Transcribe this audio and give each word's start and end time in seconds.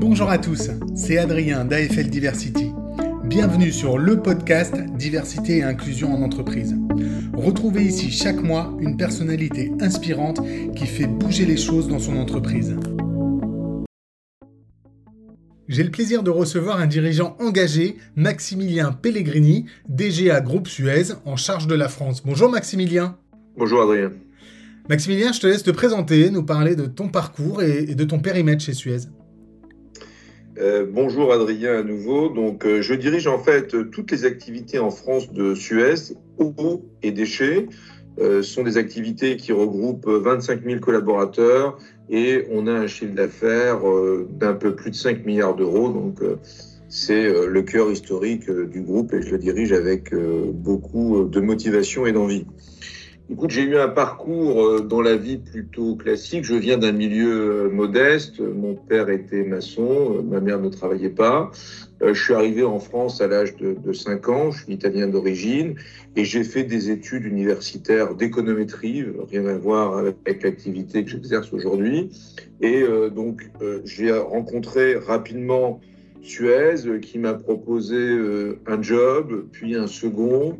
Bonjour 0.00 0.30
à 0.30 0.38
tous, 0.38 0.70
c'est 0.94 1.18
Adrien 1.18 1.64
d'AFL 1.64 2.08
Diversity. 2.08 2.70
Bienvenue 3.24 3.72
sur 3.72 3.98
le 3.98 4.22
podcast 4.22 4.72
Diversité 4.96 5.56
et 5.56 5.62
inclusion 5.64 6.14
en 6.14 6.22
entreprise. 6.22 6.76
Retrouvez 7.34 7.82
ici 7.82 8.12
chaque 8.12 8.40
mois 8.40 8.72
une 8.78 8.96
personnalité 8.96 9.72
inspirante 9.80 10.40
qui 10.76 10.86
fait 10.86 11.08
bouger 11.08 11.46
les 11.46 11.56
choses 11.56 11.88
dans 11.88 11.98
son 11.98 12.16
entreprise. 12.16 12.76
J'ai 15.66 15.82
le 15.82 15.90
plaisir 15.90 16.22
de 16.22 16.30
recevoir 16.30 16.78
un 16.78 16.86
dirigeant 16.86 17.36
engagé, 17.40 17.96
Maximilien 18.14 18.92
Pellegrini, 18.92 19.66
DGA 19.88 20.40
Groupe 20.42 20.68
Suez, 20.68 21.12
en 21.24 21.34
charge 21.34 21.66
de 21.66 21.74
la 21.74 21.88
France. 21.88 22.22
Bonjour 22.24 22.48
Maximilien. 22.48 23.18
Bonjour 23.56 23.82
Adrien. 23.82 24.12
Maximilien, 24.88 25.32
je 25.32 25.40
te 25.40 25.48
laisse 25.48 25.64
te 25.64 25.72
présenter, 25.72 26.30
nous 26.30 26.44
parler 26.44 26.76
de 26.76 26.86
ton 26.86 27.08
parcours 27.08 27.64
et 27.64 27.96
de 27.96 28.04
ton 28.04 28.20
périmètre 28.20 28.62
chez 28.62 28.74
Suez. 28.74 29.08
Euh, 30.60 30.84
bonjour 30.90 31.32
Adrien 31.32 31.78
à 31.78 31.82
nouveau. 31.82 32.28
Donc, 32.28 32.66
euh, 32.66 32.82
je 32.82 32.94
dirige 32.94 33.28
en 33.28 33.38
fait 33.38 33.68
toutes 33.90 34.10
les 34.10 34.24
activités 34.24 34.80
en 34.80 34.90
France 34.90 35.32
de 35.32 35.54
Suez, 35.54 36.16
eau 36.38 36.84
et 37.02 37.12
déchets. 37.12 37.66
Euh, 38.18 38.42
sont 38.42 38.64
des 38.64 38.76
activités 38.76 39.36
qui 39.36 39.52
regroupent 39.52 40.08
25 40.08 40.64
000 40.64 40.80
collaborateurs 40.80 41.78
et 42.10 42.46
on 42.50 42.66
a 42.66 42.72
un 42.72 42.88
chiffre 42.88 43.14
d'affaires 43.14 43.78
d'un 44.30 44.54
peu 44.54 44.74
plus 44.74 44.90
de 44.90 44.96
5 44.96 45.24
milliards 45.24 45.54
d'euros. 45.54 45.90
Donc, 45.90 46.18
c'est 46.88 47.30
le 47.46 47.62
cœur 47.62 47.92
historique 47.92 48.50
du 48.50 48.80
groupe 48.80 49.12
et 49.12 49.22
je 49.22 49.30
le 49.30 49.38
dirige 49.38 49.72
avec 49.72 50.12
beaucoup 50.14 51.28
de 51.30 51.40
motivation 51.40 52.06
et 52.06 52.12
d'envie. 52.12 52.46
Écoute, 53.30 53.50
j'ai 53.50 53.62
eu 53.62 53.76
un 53.76 53.88
parcours 53.88 54.64
euh, 54.64 54.80
dans 54.80 55.02
la 55.02 55.14
vie 55.14 55.36
plutôt 55.36 55.96
classique. 55.96 56.44
Je 56.44 56.54
viens 56.54 56.78
d'un 56.78 56.92
milieu 56.92 57.66
euh, 57.66 57.68
modeste. 57.68 58.40
Mon 58.40 58.74
père 58.74 59.10
était 59.10 59.44
maçon, 59.44 60.16
euh, 60.16 60.22
ma 60.22 60.40
mère 60.40 60.58
ne 60.58 60.70
travaillait 60.70 61.10
pas. 61.10 61.50
Je 62.00 62.14
suis 62.14 62.32
arrivé 62.32 62.64
en 62.64 62.78
France 62.78 63.20
à 63.20 63.26
l'âge 63.26 63.54
de, 63.56 63.74
de 63.74 63.92
5 63.92 64.28
ans. 64.30 64.50
Je 64.50 64.64
suis 64.64 64.72
italien 64.72 65.08
d'origine 65.08 65.74
et 66.16 66.24
j'ai 66.24 66.42
fait 66.42 66.62
des 66.62 66.90
études 66.90 67.26
universitaires 67.26 68.14
d'économétrie, 68.14 69.04
rien 69.30 69.44
à 69.44 69.58
voir 69.58 69.98
avec 69.98 70.42
l'activité 70.42 71.04
que 71.04 71.10
j'exerce 71.10 71.52
aujourd'hui. 71.52 72.10
Et 72.60 72.84
donc, 73.12 73.50
j'ai 73.84 74.12
rencontré 74.12 74.94
rapidement 74.94 75.80
Suez 76.22 77.00
qui 77.02 77.18
m'a 77.18 77.34
proposé 77.34 77.98
un 78.68 78.80
job, 78.80 79.46
puis 79.50 79.74
un 79.74 79.88
second 79.88 80.56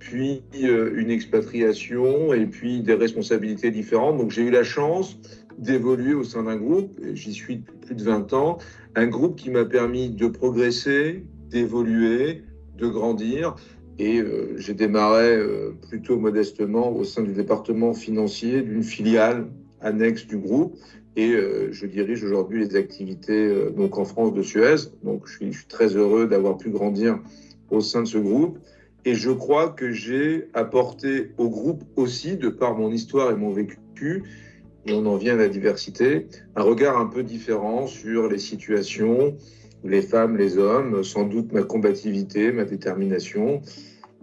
puis 0.00 0.42
euh, 0.64 0.92
une 0.96 1.10
expatriation 1.10 2.32
et 2.32 2.46
puis 2.46 2.80
des 2.80 2.94
responsabilités 2.94 3.70
différentes. 3.70 4.16
Donc 4.16 4.32
j'ai 4.32 4.42
eu 4.42 4.50
la 4.50 4.64
chance 4.64 5.16
d'évoluer 5.58 6.14
au 6.14 6.24
sein 6.24 6.44
d'un 6.44 6.56
groupe, 6.56 6.98
j'y 7.12 7.32
suis 7.34 7.58
depuis 7.58 7.76
plus 7.76 7.94
de 7.94 8.02
20 8.02 8.32
ans, 8.32 8.58
un 8.96 9.06
groupe 9.06 9.36
qui 9.36 9.50
m'a 9.50 9.66
permis 9.66 10.08
de 10.08 10.26
progresser, 10.26 11.24
d'évoluer, 11.50 12.42
de 12.76 12.88
grandir. 12.88 13.54
Et 13.98 14.18
euh, 14.18 14.56
j'ai 14.56 14.72
démarré 14.72 15.36
euh, 15.36 15.76
plutôt 15.88 16.18
modestement 16.18 16.90
au 16.90 17.04
sein 17.04 17.22
du 17.22 17.34
département 17.34 17.92
financier 17.92 18.62
d'une 18.62 18.82
filiale 18.82 19.48
annexe 19.82 20.26
du 20.26 20.38
groupe. 20.38 20.76
Et 21.16 21.34
je 21.72 21.86
dirige 21.86 22.22
aujourd'hui 22.22 22.60
les 22.60 22.76
activités 22.76 23.52
donc 23.76 23.98
en 23.98 24.04
France 24.04 24.32
de 24.32 24.42
Suez. 24.42 24.76
Donc 25.02 25.26
je 25.26 25.50
suis 25.50 25.66
très 25.68 25.96
heureux 25.96 26.28
d'avoir 26.28 26.56
pu 26.56 26.70
grandir 26.70 27.18
au 27.68 27.80
sein 27.80 28.02
de 28.02 28.06
ce 28.06 28.16
groupe. 28.16 28.58
Et 29.04 29.14
je 29.14 29.30
crois 29.30 29.70
que 29.70 29.92
j'ai 29.92 30.48
apporté 30.52 31.32
au 31.38 31.48
groupe 31.48 31.84
aussi, 31.96 32.36
de 32.36 32.48
par 32.48 32.76
mon 32.76 32.90
histoire 32.92 33.30
et 33.30 33.34
mon 33.34 33.50
vécu, 33.50 34.24
et 34.86 34.92
on 34.92 35.06
en 35.06 35.16
vient 35.16 35.34
à 35.34 35.38
la 35.38 35.48
diversité, 35.48 36.26
un 36.56 36.62
regard 36.62 36.98
un 36.98 37.06
peu 37.06 37.22
différent 37.22 37.86
sur 37.86 38.28
les 38.28 38.38
situations, 38.38 39.36
les 39.84 40.02
femmes, 40.02 40.36
les 40.36 40.58
hommes, 40.58 41.02
sans 41.04 41.24
doute 41.24 41.52
ma 41.52 41.62
combativité, 41.62 42.52
ma 42.52 42.64
détermination. 42.64 43.62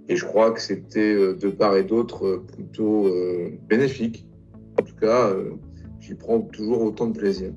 Et 0.09 0.15
je 0.15 0.25
crois 0.25 0.51
que 0.51 0.61
c'était 0.61 1.13
euh, 1.13 1.35
de 1.35 1.49
part 1.49 1.75
et 1.75 1.83
d'autre 1.83 2.25
euh, 2.25 2.45
plutôt 2.53 3.07
euh, 3.07 3.51
bénéfique. 3.67 4.25
En 4.79 4.83
tout 4.83 4.95
cas, 4.95 5.33
j'y 5.99 6.13
prends 6.13 6.39
toujours 6.39 6.83
autant 6.83 7.07
de 7.07 7.17
plaisir. 7.17 7.51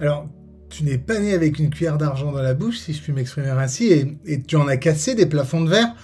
Alors, 0.00 0.28
tu 0.68 0.84
n'es 0.84 0.98
pas 0.98 1.18
né 1.18 1.34
avec 1.34 1.58
une 1.58 1.70
cuillère 1.70 1.98
d'argent 1.98 2.30
dans 2.32 2.42
la 2.42 2.54
bouche, 2.54 2.78
si 2.78 2.92
je 2.92 3.02
puis 3.02 3.12
m'exprimer 3.12 3.48
ainsi, 3.48 4.18
et, 4.26 4.42
tu 4.42 4.56
en 4.56 4.68
as 4.68 4.76
cassé 4.76 5.14
des 5.14 5.26
plafonds 5.26 5.62
de 5.62 5.70
verre. 5.70 5.94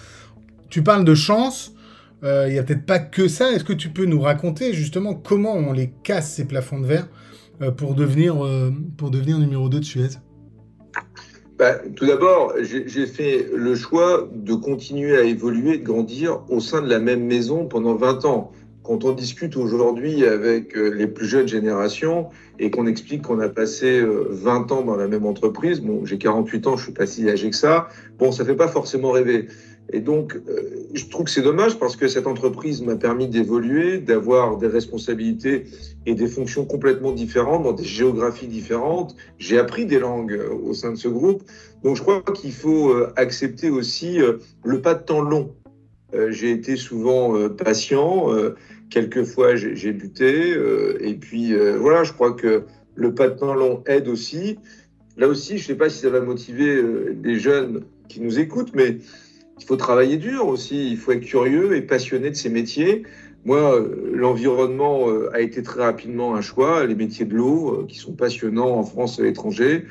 Tu 0.69 0.82
parles 0.82 1.04
de 1.04 1.15
chance, 1.15 1.75
euh, 2.25 2.47
il 2.49 2.53
n'y 2.53 2.59
a 2.59 2.62
peut-être 2.62 2.87
pas 2.87 2.99
que 2.99 3.28
ça. 3.28 3.53
Est-ce 3.53 3.65
que 3.65 3.72
tu 3.72 3.91
peux 3.91 4.04
nous 4.04 4.21
raconter 4.21 4.72
justement 4.72 5.15
comment 5.15 5.54
on 5.54 5.72
les 5.72 5.93
casse, 6.03 6.34
ces 6.34 6.47
plafonds 6.47 6.81
de 6.81 6.87
verre, 6.87 7.09
euh, 7.62 7.71
pour, 7.71 7.94
devenir, 7.94 8.44
euh, 8.44 8.71
pour 8.97 9.10
devenir 9.10 9.38
numéro 9.38 9.69
2 9.69 9.81
de 9.81 9.84
Suez? 9.84 10.09
Bah, 11.59 11.75
tout 11.94 12.06
d'abord, 12.06 12.53
j'ai 12.60 13.06
fait 13.06 13.47
le 13.54 13.75
choix 13.75 14.28
de 14.34 14.54
continuer 14.54 15.16
à 15.16 15.22
évoluer, 15.22 15.78
de 15.78 15.84
grandir 15.84 16.43
au 16.50 16.60
sein 16.60 16.83
de 16.83 16.88
la 16.88 16.98
même 16.98 17.25
maison 17.25 17.66
pendant 17.66 17.94
20 17.94 18.27
ans 18.27 18.53
quand 18.87 19.04
on 19.04 19.12
discute 19.12 19.56
aujourd'hui 19.56 20.25
avec 20.25 20.77
euh, 20.77 20.91
les 20.91 21.09
plus 21.09 21.27
jeunes 21.27 21.48
générations 21.48 22.28
et 22.59 22.71
qu'on 22.71 22.87
explique 22.87 23.22
qu'on 23.22 23.41
a 23.41 23.48
passé 23.48 24.00
20 24.00 24.71
euh, 24.71 24.75
ans 24.75 24.83
dans 24.83 24.97
la 24.97 25.09
même 25.09 25.27
entreprise, 25.27 25.81
bon, 25.81 26.04
j'ai 26.04 26.19
48 26.19 26.66
ans, 26.69 26.77
je 26.77 26.84
suis 26.84 26.93
pas 26.93 27.06
si 27.06 27.28
âgé 27.28 27.50
que 27.50 27.56
ça, 27.56 27.88
bon, 28.19 28.31
ça 28.31 28.44
fait 28.44 28.54
pas 28.54 28.69
forcément 28.69 29.10
rêver. 29.10 29.48
Et 29.93 30.01
donc, 30.01 30.35
euh, 30.35 30.89
je 30.95 31.07
trouve 31.07 31.25
que 31.25 31.31
c'est 31.31 31.43
dommage 31.43 31.79
parce 31.79 31.97
que 31.97 32.09
cette 32.09 32.27
entreprise 32.27 32.83
m'a 32.83 32.97
permis 32.97 33.29
d'évoluer, 33.29 33.99
d'avoir 33.99 34.57
des 34.57 34.67
responsabilités 34.67 35.67
et 36.07 36.15
des 36.15 36.27
fonctions 36.27 36.65
complètement 36.65 37.13
différentes 37.13 37.63
dans 37.63 37.73
des 37.73 37.85
géographies 37.85 38.49
différentes. 38.49 39.15
J'ai 39.39 39.59
appris 39.59 39.87
des 39.87 39.99
langues 39.99 40.41
au 40.65 40.75
sein 40.75 40.91
de 40.91 40.97
ce 40.97 41.09
groupe. 41.09 41.43
Donc, 41.85 41.97
je 41.97 42.03
crois 42.03 42.23
qu'il 42.23 42.53
faut 42.53 42.95
accepter 43.17 43.71
aussi 43.71 44.19
le 44.65 44.81
pas 44.81 44.95
de 44.95 45.05
temps 45.05 45.21
long. 45.21 45.55
J'ai 46.31 46.51
été 46.51 46.77
souvent 46.77 47.49
patient 47.51 48.29
Quelquefois, 48.91 49.57
j'ai 49.57 49.93
buté. 49.93 50.53
Euh, 50.55 50.99
et 51.01 51.15
puis, 51.15 51.55
euh, 51.55 51.77
voilà, 51.79 52.05
je 52.05 52.13
crois 52.13 52.33
que 52.33 52.63
le 52.95 53.15
pas 53.15 53.29
de 53.29 53.39
temps 53.39 53.55
long 53.55 53.83
aide 53.87 54.09
aussi. 54.09 54.59
Là 55.17 55.29
aussi, 55.29 55.59
je 55.59 55.65
ne 55.65 55.67
sais 55.67 55.75
pas 55.75 55.91
si 55.91 55.99
ça 55.99 56.11
va 56.11 56.21
motiver 56.21 56.77
euh, 56.77 57.17
les 57.23 57.39
jeunes 57.39 57.85
qui 58.09 58.21
nous 58.21 58.39
écoutent, 58.39 58.75
mais 58.75 58.99
il 59.59 59.65
faut 59.65 59.77
travailler 59.77 60.17
dur 60.17 60.47
aussi. 60.47 60.91
Il 60.91 60.97
faut 60.97 61.12
être 61.12 61.25
curieux 61.25 61.77
et 61.77 61.83
passionné 61.83 62.31
de 62.31 62.37
ces 62.37 62.50
métiers. 62.50 63.05
Moi, 63.44 63.81
l'environnement 64.12 65.06
a 65.33 65.41
été 65.41 65.62
très 65.62 65.83
rapidement 65.83 66.34
un 66.34 66.41
choix. 66.41 66.84
Les 66.84 66.97
métiers 66.97 67.25
de 67.25 67.34
l'eau, 67.34 67.84
qui 67.89 67.97
sont 67.97 68.12
passionnants 68.12 68.77
en 68.77 68.83
France 68.83 69.19
et 69.19 69.22
à 69.22 69.25
l'étranger 69.25 69.87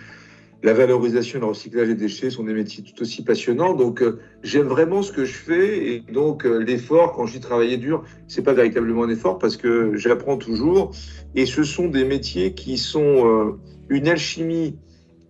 la 0.65 0.73
valorisation 0.73 1.37
et 1.37 1.41
le 1.41 1.47
recyclage 1.47 1.87
des 1.89 1.95
déchets 1.95 2.31
sont 2.31 2.43
des 2.43 2.53
métiers 2.53 2.83
tout 2.83 2.99
aussi 3.01 3.23
passionnants. 3.23 3.75
Donc, 3.75 4.01
euh, 4.01 4.19
j'aime 4.41 4.65
vraiment 4.65 5.03
ce 5.03 5.11
que 5.11 5.23
je 5.23 5.33
fais. 5.33 5.93
Et 5.93 5.99
donc, 6.11 6.45
euh, 6.45 6.57
l'effort, 6.57 7.13
quand 7.13 7.27
je 7.27 7.33
dis 7.33 7.39
travailler 7.39 7.77
dur, 7.77 8.03
c'est 8.27 8.41
pas 8.41 8.53
véritablement 8.53 9.03
un 9.03 9.09
effort 9.09 9.37
parce 9.37 9.57
que 9.57 9.95
j'apprends 9.95 10.37
toujours. 10.37 10.91
Et 11.35 11.45
ce 11.45 11.63
sont 11.63 11.87
des 11.87 12.03
métiers 12.03 12.53
qui 12.55 12.77
sont 12.77 13.27
euh, 13.27 13.59
une 13.89 14.07
alchimie 14.07 14.79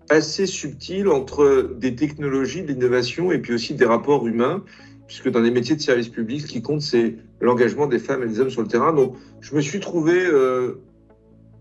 assez 0.10 0.46
subtile 0.46 1.08
entre 1.08 1.76
des 1.78 1.96
technologies, 1.96 2.62
de 2.62 2.68
l'innovation 2.68 3.32
et 3.32 3.40
puis 3.40 3.54
aussi 3.54 3.74
des 3.74 3.86
rapports 3.86 4.28
humains. 4.28 4.64
Puisque 5.08 5.30
dans 5.30 5.42
les 5.42 5.52
métiers 5.52 5.76
de 5.76 5.82
service 5.82 6.10
public, 6.10 6.42
ce 6.42 6.48
qui 6.48 6.64
compte, 6.64 6.82
c'est 6.82 7.16
l'engagement 7.40 7.86
des 7.86 8.00
femmes 8.00 8.24
et 8.24 8.28
des 8.28 8.40
hommes 8.40 8.50
sur 8.50 8.64
le 8.64 8.68
terrain. 8.68 8.92
Donc, 8.92 9.16
je 9.40 9.56
me 9.56 9.62
suis 9.62 9.80
trouvé 9.80 10.26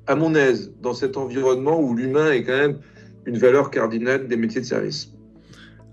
à 0.06 0.14
mon 0.14 0.34
aise 0.34 0.72
dans 0.82 0.94
cet 0.94 1.16
environnement 1.16 1.80
où 1.80 1.94
l'humain 1.94 2.32
est 2.32 2.42
quand 2.44 2.56
même 2.56 2.78
une 3.26 3.38
valeur 3.38 3.70
cardinale 3.70 4.28
des 4.28 4.36
métiers 4.36 4.60
de 4.60 4.66
service. 4.66 5.10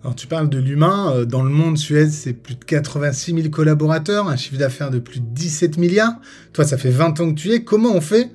Alors 0.03 0.15
tu 0.15 0.25
parles 0.25 0.49
de 0.49 0.57
l'humain, 0.57 1.13
euh, 1.13 1.25
dans 1.25 1.43
le 1.43 1.51
monde 1.51 1.77
Suez 1.77 2.09
c'est 2.09 2.33
plus 2.33 2.55
de 2.55 2.65
86 2.65 3.35
000 3.35 3.49
collaborateurs, 3.49 4.27
un 4.27 4.35
chiffre 4.35 4.57
d'affaires 4.57 4.89
de 4.89 4.97
plus 4.97 5.19
de 5.19 5.27
17 5.27 5.77
milliards, 5.77 6.13
toi 6.53 6.65
ça 6.65 6.77
fait 6.77 6.89
20 6.89 7.19
ans 7.19 7.33
que 7.33 7.39
tu 7.39 7.51
es, 7.51 7.63
comment 7.63 7.93
on 7.93 8.01
fait 8.01 8.31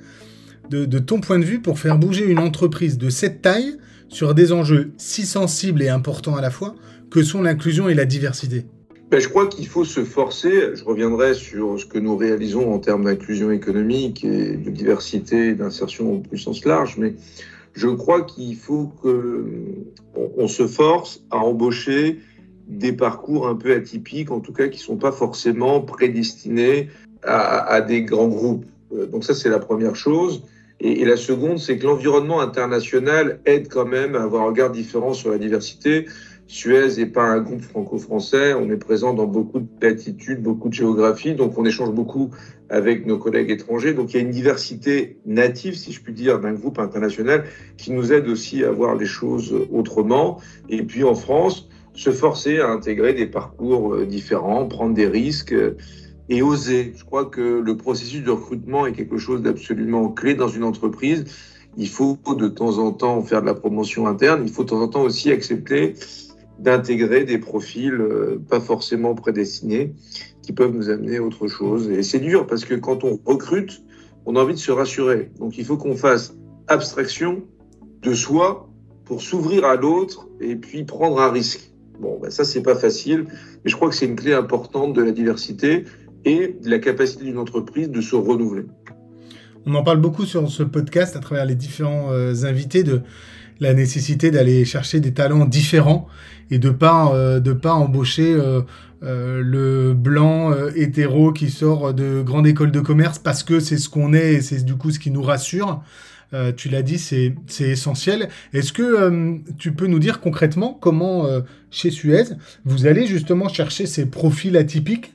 de, 0.70 0.98
ton 0.98 1.20
point 1.20 1.38
de 1.38 1.44
vue 1.44 1.60
pour 1.60 1.78
faire 1.78 1.96
bouger 1.96 2.24
une 2.24 2.40
entreprise 2.40 2.98
de 2.98 3.08
cette 3.08 3.40
taille 3.42 3.78
sur 4.08 4.34
des 4.34 4.52
enjeux 4.52 4.92
si 4.96 5.26
sensibles 5.26 5.82
et 5.82 5.88
importants 5.88 6.36
à 6.36 6.40
la 6.40 6.50
fois 6.50 6.74
que 7.10 7.22
sont 7.22 7.42
l'inclusion 7.42 7.88
et 7.88 7.94
la 7.94 8.04
diversité 8.04 8.66
ben, 9.08 9.20
je 9.20 9.28
crois 9.28 9.46
qu'il 9.46 9.68
faut 9.68 9.84
se 9.84 10.02
forcer, 10.02 10.74
je 10.74 10.82
reviendrai 10.82 11.34
sur 11.34 11.78
ce 11.78 11.86
que 11.86 11.96
nous 11.96 12.16
réalisons 12.16 12.74
en 12.74 12.80
termes 12.80 13.04
d'inclusion 13.04 13.52
économique 13.52 14.24
et 14.24 14.56
de 14.56 14.68
diversité 14.68 15.54
d'insertion 15.54 16.14
au 16.14 16.18
plus 16.18 16.38
sens 16.38 16.64
large, 16.64 16.96
mais 16.98 17.14
je 17.72 17.86
crois 17.86 18.22
qu'il 18.22 18.56
faut 18.56 18.90
qu'on 19.02 20.48
se 20.48 20.66
force 20.66 21.22
à 21.30 21.36
embaucher 21.36 22.18
des 22.66 22.92
parcours 22.92 23.46
un 23.46 23.54
peu 23.54 23.72
atypiques, 23.74 24.32
en 24.32 24.40
tout 24.40 24.52
cas 24.52 24.66
qui 24.66 24.78
ne 24.78 24.84
sont 24.84 24.96
pas 24.96 25.12
forcément 25.12 25.80
prédestinés 25.82 26.88
à, 27.22 27.80
des 27.80 28.02
grands 28.02 28.28
groupes. 28.28 28.64
Euh, 28.92 29.06
donc 29.06 29.24
ça, 29.24 29.34
c'est 29.34 29.48
la 29.48 29.58
première 29.58 29.96
chose. 29.96 30.42
Et, 30.80 31.04
la 31.04 31.16
seconde, 31.16 31.58
c'est 31.58 31.78
que 31.78 31.86
l'environnement 31.86 32.40
international 32.40 33.40
aide 33.46 33.68
quand 33.68 33.86
même 33.86 34.14
à 34.14 34.22
avoir 34.22 34.42
un 34.42 34.46
regard 34.46 34.70
différent 34.70 35.14
sur 35.14 35.30
la 35.30 35.38
diversité. 35.38 36.06
Suez 36.48 36.96
n'est 36.98 37.06
pas 37.06 37.24
un 37.24 37.40
groupe 37.40 37.62
franco-français, 37.62 38.54
on 38.54 38.70
est 38.70 38.76
présent 38.76 39.14
dans 39.14 39.26
beaucoup 39.26 39.58
de 39.58 39.66
latitudes, 39.80 40.40
beaucoup 40.40 40.68
de 40.68 40.74
géographies, 40.74 41.34
donc 41.34 41.58
on 41.58 41.64
échange 41.64 41.90
beaucoup 41.90 42.30
avec 42.68 43.04
nos 43.04 43.18
collègues 43.18 43.50
étrangers. 43.50 43.94
Donc 43.94 44.12
il 44.12 44.16
y 44.16 44.20
a 44.20 44.22
une 44.22 44.30
diversité 44.30 45.18
native, 45.26 45.74
si 45.74 45.92
je 45.92 46.00
puis 46.00 46.12
dire, 46.12 46.38
d'un 46.38 46.52
groupe 46.52 46.78
international 46.78 47.44
qui 47.76 47.90
nous 47.90 48.12
aide 48.12 48.28
aussi 48.28 48.62
à 48.62 48.70
voir 48.70 48.94
les 48.94 49.06
choses 49.06 49.54
autrement. 49.72 50.40
Et 50.68 50.82
puis 50.82 51.02
en 51.02 51.16
France, 51.16 51.68
se 51.94 52.10
forcer 52.10 52.60
à 52.60 52.68
intégrer 52.68 53.14
des 53.14 53.26
parcours 53.26 53.94
euh, 53.94 54.06
différents, 54.06 54.66
prendre 54.66 54.94
des 54.94 55.08
risques 55.08 55.52
euh, 55.52 55.76
et 56.28 56.42
oser. 56.42 56.92
Je 56.96 57.04
crois 57.04 57.26
que 57.26 57.60
le 57.60 57.76
processus 57.76 58.22
de 58.22 58.30
recrutement 58.30 58.86
est 58.86 58.92
quelque 58.92 59.18
chose 59.18 59.42
d'absolument 59.42 60.08
clé 60.08 60.34
dans 60.34 60.48
une 60.48 60.64
entreprise. 60.64 61.24
Il 61.76 61.88
faut 61.88 62.18
de 62.36 62.48
temps 62.48 62.78
en 62.78 62.92
temps 62.92 63.22
faire 63.22 63.42
de 63.42 63.46
la 63.46 63.54
promotion 63.54 64.06
interne. 64.06 64.42
Il 64.44 64.52
faut 64.52 64.64
de 64.64 64.70
temps 64.70 64.80
en 64.80 64.88
temps 64.88 65.02
aussi 65.02 65.30
accepter 65.30 65.94
d'intégrer 66.58 67.24
des 67.24 67.38
profils 67.38 67.92
euh, 67.92 68.40
pas 68.48 68.60
forcément 68.60 69.14
prédestinés 69.14 69.94
qui 70.42 70.52
peuvent 70.52 70.74
nous 70.74 70.88
amener 70.88 71.18
à 71.18 71.22
autre 71.22 71.48
chose. 71.48 71.90
Et 71.90 72.02
c'est 72.02 72.18
dur 72.18 72.46
parce 72.46 72.64
que 72.64 72.74
quand 72.74 73.04
on 73.04 73.18
recrute, 73.24 73.82
on 74.24 74.36
a 74.36 74.42
envie 74.42 74.54
de 74.54 74.58
se 74.58 74.72
rassurer. 74.72 75.30
Donc 75.38 75.58
il 75.58 75.64
faut 75.64 75.76
qu'on 75.76 75.96
fasse 75.96 76.34
abstraction 76.68 77.42
de 78.02 78.14
soi 78.14 78.68
pour 79.04 79.22
s'ouvrir 79.22 79.64
à 79.64 79.76
l'autre 79.76 80.28
et 80.40 80.56
puis 80.56 80.84
prendre 80.84 81.20
un 81.20 81.30
risque. 81.30 81.72
Bon, 82.00 82.18
ben 82.20 82.30
ça, 82.30 82.44
c'est 82.44 82.62
pas 82.62 82.74
facile, 82.74 83.26
mais 83.64 83.70
je 83.70 83.76
crois 83.76 83.88
que 83.88 83.94
c'est 83.94 84.06
une 84.06 84.16
clé 84.16 84.32
importante 84.32 84.92
de 84.92 85.02
la 85.02 85.12
diversité 85.12 85.84
et 86.26 86.56
la 86.64 86.78
capacité 86.78 87.24
d'une 87.24 87.38
entreprise 87.38 87.88
de 87.88 88.00
se 88.02 88.16
renouveler. 88.16 88.66
On 89.64 89.74
en 89.74 89.82
parle 89.82 90.00
beaucoup 90.00 90.26
sur 90.26 90.50
ce 90.50 90.62
podcast 90.62 91.16
à 91.16 91.20
travers 91.20 91.46
les 91.46 91.54
différents 91.54 92.12
euh, 92.12 92.44
invités 92.44 92.82
de 92.82 93.00
la 93.60 93.72
nécessité 93.72 94.30
d'aller 94.30 94.64
chercher 94.64 95.00
des 95.00 95.14
talents 95.14 95.46
différents 95.46 96.08
et 96.50 96.58
de 96.58 96.70
pas 96.70 97.12
euh, 97.14 97.40
de 97.40 97.52
pas 97.52 97.72
embaucher 97.72 98.34
euh, 98.34 98.62
le 99.02 99.94
blanc 99.94 100.52
hétéro 100.74 101.32
qui 101.32 101.50
sort 101.50 101.94
de 101.94 102.22
grande 102.22 102.46
école 102.46 102.72
de 102.72 102.80
commerce 102.80 103.18
parce 103.18 103.42
que 103.42 103.60
c'est 103.60 103.78
ce 103.78 103.88
qu'on 103.88 104.12
est 104.12 104.34
et 104.34 104.40
c'est 104.40 104.64
du 104.64 104.74
coup 104.74 104.90
ce 104.90 104.98
qui 104.98 105.10
nous 105.10 105.22
rassure. 105.22 105.82
Euh, 106.34 106.52
tu 106.52 106.68
l'as 106.68 106.82
dit, 106.82 106.98
c'est 106.98 107.34
essentiel. 107.60 108.28
Est-ce 108.52 108.72
que 108.72 108.82
euh, 108.82 109.36
tu 109.58 109.72
peux 109.72 109.86
nous 109.86 109.98
dire 109.98 110.20
concrètement 110.20 110.76
comment, 110.80 111.26
euh, 111.26 111.40
chez 111.70 111.90
Suez, 111.90 112.24
vous 112.64 112.86
allez 112.86 113.06
justement 113.06 113.48
chercher 113.48 113.86
ces 113.86 114.06
profils 114.06 114.56
atypiques, 114.56 115.12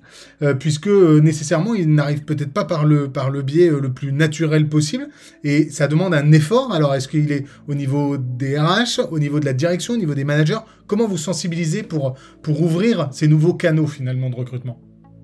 puisque 0.60 0.88
nécessairement, 0.88 1.74
ils 1.74 1.92
n'arrivent 1.94 2.26
peut-être 2.26 2.52
pas 2.52 2.66
par 2.66 2.86
le, 2.86 3.08
par 3.08 3.30
le 3.30 3.42
biais 3.42 3.70
le 3.70 3.92
plus 3.92 4.12
naturel 4.12 4.68
possible, 4.68 5.08
et 5.44 5.70
ça 5.70 5.88
demande 5.88 6.14
un 6.14 6.32
effort. 6.32 6.74
Alors, 6.74 6.94
est-ce 6.94 7.08
qu'il 7.08 7.32
est 7.32 7.46
au 7.68 7.74
niveau 7.74 8.18
des 8.18 8.60
RH, 8.60 9.02
au 9.10 9.20
niveau 9.20 9.40
de 9.40 9.46
la 9.46 9.54
direction, 9.54 9.94
au 9.94 9.98
niveau 9.98 10.14
des 10.14 10.24
managers? 10.24 10.60
Comment 10.88 11.08
vous 11.08 11.18
sensibilisez 11.18 11.84
pour, 11.84 12.16
pour 12.42 12.62
ouvrir 12.62 13.10
ces 13.12 13.28
nouveaux 13.28 13.54
canaux 13.54 13.88
finalement 13.88 14.30
de 14.30 14.36
recrutement? 14.36 14.80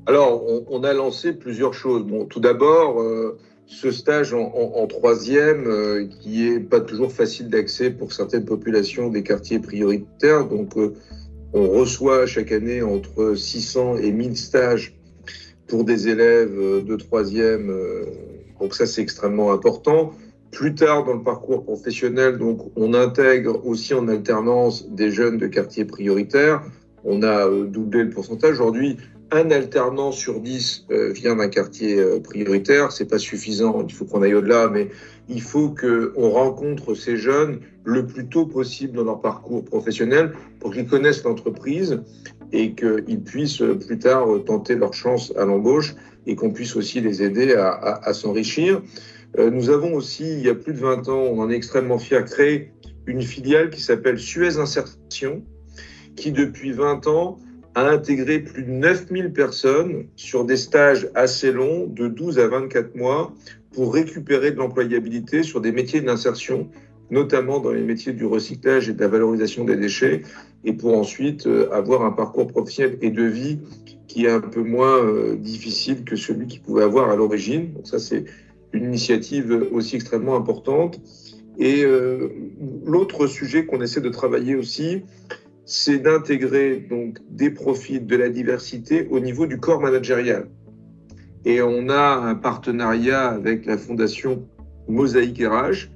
Alors, 0.06 0.44
on, 0.70 0.84
a 0.84 0.94
lancé 0.94 1.34
plusieurs 1.34 1.74
choses. 1.74 2.04
Bon, 2.04 2.26
tout 2.26 2.40
d'abord, 2.40 3.04
ce 3.68 3.92
stage 3.92 4.34
en, 4.34 4.88
troisième, 4.88 5.68
euh, 5.68 6.08
qui 6.22 6.48
est 6.48 6.60
pas 6.60 6.80
toujours 6.80 7.12
facile 7.12 7.50
d'accès 7.50 7.92
pour 7.92 8.14
certaines 8.14 8.46
populations 8.46 9.10
des 9.10 9.24
quartiers 9.24 9.60
prioritaires. 9.60 10.48
Donc, 10.48 10.78
euh, 10.78 10.94
on 11.54 11.68
reçoit 11.70 12.26
chaque 12.26 12.52
année 12.54 12.82
entre 12.82 13.36
600 13.36 13.98
et 13.98 14.12
1000 14.12 14.38
stages 14.38 14.96
pour 15.68 15.84
des 15.84 16.08
élèves 16.08 16.58
euh, 16.58 16.82
de 16.82 16.96
troisième. 16.96 17.70
donc, 18.60 18.74
ça, 18.74 18.86
c'est 18.86 19.02
extrêmement 19.02 19.52
important. 19.52 20.14
Plus 20.52 20.74
tard 20.74 21.04
dans 21.04 21.16
le 21.16 21.24
parcours 21.24 21.66
professionnel, 21.66 22.38
donc, 22.38 22.72
on 22.78 22.94
intègre 22.94 23.66
aussi 23.68 23.94
en 23.94 24.08
alternance 24.08 24.90
des 24.90 25.12
jeunes 25.12 25.38
de 25.38 25.48
quartiers 25.48 25.86
prioritaires. 25.86 26.64
On 27.04 27.22
a 27.22 27.50
doublé 27.66 28.04
le 28.04 28.10
pourcentage. 28.10 28.54
Aujourd'hui, 28.54 28.98
un 29.32 29.52
alternant 29.52 30.12
sur 30.12 30.40
dix 30.40 30.86
euh, 30.90 31.12
vient 31.12 31.36
d'un 31.36 31.50
quartier 31.50 32.00
euh, 32.00 32.20
prioritaire. 32.20 32.92
C'est 32.92 33.10
pas 33.10 33.18
suffisant. 33.18 33.86
Il 33.88 33.94
faut 33.94 34.06
qu'on 34.06 34.22
aille 34.22 34.34
au-delà, 34.34 34.70
mais 34.70 34.90
il 35.28 35.42
faut 35.42 35.70
qu'on 35.70 36.30
rencontre 36.30 36.96
ces 36.96 37.18
jeunes 37.18 37.60
le 37.84 38.06
plus 38.06 38.28
tôt 38.28 38.46
possible 38.46 38.98
dans 38.98 39.04
leur 39.04 39.22
parcours 39.22 39.64
professionnel 39.66 40.34
pour 40.60 40.74
qu'ils 40.74 40.88
connaissent 40.88 41.24
l'entreprise 41.24 42.02
et 42.54 42.74
qu'ils 42.74 43.22
puissent 43.22 43.62
euh, 43.62 43.76
plus 43.76 44.00
tard 44.00 44.28
tenter 44.46 44.76
leur 44.76 44.94
chance 44.94 45.34
à 45.38 45.46
l'embauche 45.46 45.96
et 46.26 46.36
qu'on 46.36 46.52
puisse 46.52 46.76
aussi 46.76 47.02
les 47.02 47.24
aider 47.24 47.54
à 47.54 48.14
s'enrichir. 48.14 48.82
nous 49.38 49.70
avons 49.70 49.94
aussi, 49.94 50.30
il 50.30 50.46
y 50.46 50.50
a 50.50 50.56
plus 50.56 50.74
de 50.74 50.80
20 50.80 51.08
ans, 51.08 51.22
on 51.22 51.40
en 51.40 51.50
est 51.50 51.56
extrêmement 51.56 51.98
fiers, 51.98 52.26
créé 52.26 52.74
une 53.06 53.22
filiale 53.22 53.70
qui 53.70 53.80
s'appelle 53.80 54.20
Suez 54.20 54.58
Insertion, 54.58 55.42
qui 56.18 56.34
depuis 56.34 56.74
20 56.74 57.08
ans 57.08 57.40
a 57.78 57.92
intégré 57.92 58.40
plus 58.40 58.64
de 58.64 58.72
9000 58.72 59.32
personnes 59.34 60.08
sur 60.16 60.46
des 60.46 60.58
stages 60.58 61.10
assez 61.14 61.52
longs, 61.52 61.86
de 61.86 62.08
12 62.08 62.40
à 62.40 62.48
24 62.48 62.96
mois, 62.96 63.32
pour 63.72 63.94
récupérer 63.94 64.50
de 64.50 64.58
l'employabilité 64.58 65.44
sur 65.44 65.62
des 65.62 65.72
métiers 65.72 66.02
d'insertion, 66.02 66.70
notamment 67.12 67.60
dans 67.60 67.70
les 67.70 67.84
métiers 67.84 68.14
du 68.14 68.26
recyclage 68.26 68.90
et 68.90 68.94
de 68.94 69.00
la 69.00 69.08
valorisation 69.08 69.64
des 69.64 69.76
déchets, 69.76 70.24
et 70.66 70.74
pour 70.74 70.98
ensuite 70.98 71.46
euh, 71.46 71.72
avoir 71.72 72.04
un 72.04 72.10
parcours 72.10 72.48
professionnel 72.48 72.98
et 73.02 73.12
de 73.12 73.24
vie 73.24 73.60
qui 74.08 74.26
est 74.26 74.32
un 74.32 74.40
peu 74.40 74.64
moins 74.64 74.98
euh, 74.98 75.36
difficile 75.36 76.04
que 76.04 76.16
celui 76.16 76.48
qu'ils 76.48 76.62
pouvaient 76.62 76.84
avoir 76.84 77.12
à 77.12 77.16
l'origine. 77.16 77.74
Donc 77.74 77.86
ça, 77.86 78.00
c'est 78.00 78.26
une 78.74 78.86
initiative 78.86 79.68
aussi 79.72 79.98
extrêmement 79.98 80.36
importante. 80.36 81.00
Et 81.60 81.84
euh, 81.84 82.30
l'autre 82.86 83.28
sujet 83.28 83.68
qu'on 83.68 83.82
essaie 83.82 84.02
de 84.02 84.10
travailler 84.10 84.56
aussi, 84.56 85.04
c'est 85.68 86.00
d'intégrer 86.00 86.78
donc 86.78 87.20
des 87.30 87.52
profils 87.52 88.06
de 88.06 88.16
la 88.16 88.30
diversité 88.30 89.06
au 89.12 89.20
niveau 89.20 89.46
du 89.46 89.60
corps 89.60 89.82
managérial. 89.82 90.48
Et 91.44 91.62
on 91.62 91.90
a 91.90 92.16
un 92.16 92.36
partenariat 92.36 93.28
avec 93.28 93.66
la 93.66 93.78
fondation 93.78 94.48
Mosaïque 94.88 95.44
RH 95.44 95.90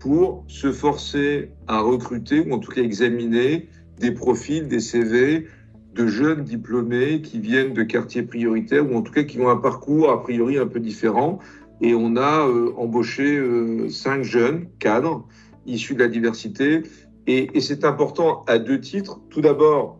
pour 0.00 0.44
se 0.48 0.72
forcer 0.72 1.52
à 1.68 1.80
recruter 1.80 2.40
ou 2.40 2.52
en 2.52 2.58
tout 2.58 2.72
cas 2.72 2.82
examiner 2.82 3.68
des 4.00 4.10
profils, 4.10 4.66
des 4.66 4.80
CV 4.80 5.46
de 5.94 6.06
jeunes 6.08 6.42
diplômés 6.42 7.22
qui 7.22 7.38
viennent 7.38 7.74
de 7.74 7.84
quartiers 7.84 8.24
prioritaires 8.24 8.90
ou 8.90 8.96
en 8.96 9.02
tout 9.02 9.12
cas 9.12 9.22
qui 9.22 9.40
ont 9.40 9.48
un 9.48 9.56
parcours 9.56 10.10
a 10.10 10.20
priori 10.20 10.58
un 10.58 10.66
peu 10.66 10.80
différent. 10.80 11.38
Et 11.80 11.94
on 11.94 12.16
a 12.16 12.48
euh, 12.48 12.72
embauché 12.76 13.38
euh, 13.38 13.88
cinq 13.88 14.24
jeunes 14.24 14.66
cadres 14.80 15.28
issus 15.64 15.94
de 15.94 16.00
la 16.00 16.08
diversité 16.08 16.82
et, 17.26 17.60
c'est 17.60 17.84
important 17.84 18.44
à 18.46 18.58
deux 18.58 18.80
titres. 18.80 19.20
Tout 19.30 19.40
d'abord, 19.40 19.98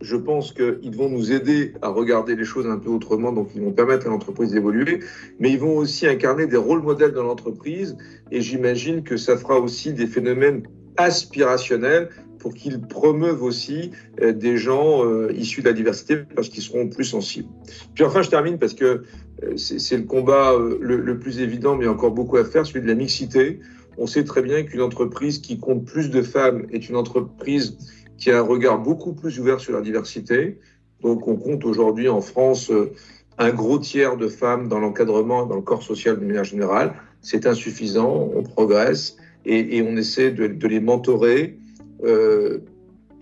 je 0.00 0.16
pense 0.16 0.52
qu'ils 0.52 0.96
vont 0.96 1.08
nous 1.08 1.32
aider 1.32 1.74
à 1.82 1.88
regarder 1.88 2.36
les 2.36 2.44
choses 2.44 2.66
un 2.66 2.78
peu 2.78 2.90
autrement, 2.90 3.32
donc 3.32 3.50
ils 3.54 3.62
vont 3.62 3.72
permettre 3.72 4.06
à 4.06 4.10
l'entreprise 4.10 4.52
d'évoluer, 4.52 5.00
mais 5.38 5.50
ils 5.50 5.58
vont 5.58 5.76
aussi 5.76 6.06
incarner 6.06 6.46
des 6.46 6.56
rôles 6.56 6.82
modèles 6.82 7.12
dans 7.12 7.24
l'entreprise, 7.24 7.96
et 8.30 8.40
j'imagine 8.40 9.02
que 9.02 9.16
ça 9.16 9.36
fera 9.36 9.58
aussi 9.58 9.92
des 9.92 10.06
phénomènes 10.06 10.62
aspirationnels 10.96 12.10
pour 12.38 12.54
qu'ils 12.54 12.80
promeuvent 12.80 13.42
aussi 13.42 13.90
euh, 14.20 14.32
des 14.32 14.56
gens 14.56 15.04
euh, 15.04 15.32
issus 15.32 15.60
de 15.60 15.66
la 15.66 15.72
diversité 15.72 16.18
parce 16.34 16.48
qu'ils 16.48 16.62
seront 16.62 16.88
plus 16.88 17.04
sensibles. 17.04 17.48
Puis 17.94 18.04
enfin, 18.04 18.22
je 18.22 18.30
termine 18.30 18.58
parce 18.58 18.74
que 18.74 19.02
euh, 19.42 19.56
c'est 19.56 19.96
le 19.96 20.04
combat 20.04 20.54
le, 20.56 20.96
le, 20.96 21.18
plus 21.18 21.40
évident, 21.40 21.76
mais 21.76 21.86
encore 21.86 22.12
beaucoup 22.12 22.36
à 22.36 22.44
faire, 22.44 22.64
celui 22.64 22.82
de 22.82 22.86
la 22.86 22.94
mixité. 22.94 23.60
On 23.98 24.06
sait 24.06 24.24
très 24.24 24.42
bien 24.42 24.62
qu'une 24.62 24.80
entreprise 24.80 25.38
qui 25.38 25.58
compte 25.58 25.84
plus 25.84 26.08
de 26.08 26.22
femmes 26.22 26.66
est 26.70 26.88
une 26.88 26.96
entreprise 26.96 27.76
qui 28.16 28.30
a 28.30 28.38
un 28.38 28.42
regard 28.42 28.78
beaucoup 28.78 29.12
plus 29.12 29.38
ouvert 29.40 29.58
sur 29.58 29.72
la 29.72 29.80
diversité. 29.80 30.58
Donc 31.02 31.26
on 31.26 31.36
compte 31.36 31.64
aujourd'hui 31.64 32.08
en 32.08 32.20
France 32.20 32.70
euh, 32.70 32.92
un 33.38 33.50
gros 33.50 33.78
tiers 33.78 34.16
de 34.16 34.28
femmes 34.28 34.68
dans 34.68 34.78
l'encadrement, 34.78 35.46
dans 35.46 35.56
le 35.56 35.62
corps 35.62 35.82
social 35.82 36.18
de 36.18 36.24
manière 36.24 36.44
générale. 36.44 36.94
C'est 37.22 37.46
insuffisant, 37.46 38.30
on 38.34 38.42
progresse 38.42 39.16
et, 39.44 39.82
on 39.82 39.96
essaie 39.96 40.30
de, 40.30 40.66
les 40.66 40.80
mentorer, 40.80 41.58
euh, 42.04 42.58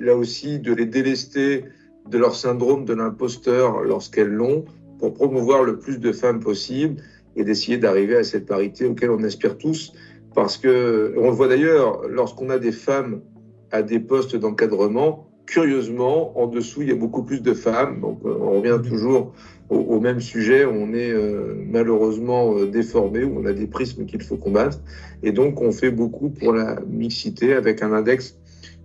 là 0.00 0.16
aussi 0.16 0.58
de 0.58 0.74
les 0.74 0.86
délester 0.86 1.64
de 2.10 2.18
leur 2.18 2.34
syndrome 2.34 2.84
de 2.84 2.94
l'imposteur 2.94 3.82
lorsqu'elles 3.82 4.32
l'ont, 4.32 4.64
pour 4.98 5.14
promouvoir 5.14 5.62
le 5.62 5.78
plus 5.78 5.98
de 5.98 6.12
femmes 6.12 6.40
possible 6.40 7.02
et 7.36 7.44
d'essayer 7.44 7.76
d'arriver 7.76 8.16
à 8.16 8.24
cette 8.24 8.46
parité 8.46 8.86
auquel 8.86 9.10
on 9.10 9.22
aspire 9.22 9.58
tous. 9.58 9.92
Parce 10.36 10.58
que, 10.58 11.14
on 11.16 11.30
le 11.30 11.34
voit 11.34 11.48
d'ailleurs, 11.48 12.02
lorsqu'on 12.10 12.50
a 12.50 12.58
des 12.58 12.70
femmes 12.70 13.22
à 13.72 13.82
des 13.82 13.98
postes 13.98 14.36
d'encadrement, 14.36 15.30
curieusement, 15.46 16.38
en 16.38 16.46
dessous, 16.46 16.82
il 16.82 16.88
y 16.90 16.92
a 16.92 16.94
beaucoup 16.94 17.22
plus 17.22 17.40
de 17.40 17.54
femmes. 17.54 18.02
Donc, 18.02 18.20
euh, 18.26 18.36
on 18.38 18.60
revient 18.60 18.78
toujours 18.86 19.32
au, 19.70 19.98
même 19.98 20.20
sujet. 20.20 20.66
On 20.66 20.92
est 20.92 21.10
euh, 21.10 21.54
malheureusement 21.66 22.54
euh, 22.54 22.66
déformé, 22.66 23.24
où 23.24 23.40
on 23.40 23.46
a 23.46 23.54
des 23.54 23.66
prismes 23.66 24.04
qu'il 24.04 24.22
faut 24.22 24.36
combattre. 24.36 24.78
Et 25.22 25.32
donc, 25.32 25.62
on 25.62 25.72
fait 25.72 25.90
beaucoup 25.90 26.28
pour 26.28 26.52
la 26.52 26.80
mixité 26.86 27.54
avec 27.54 27.82
un 27.82 27.94
index 27.94 28.36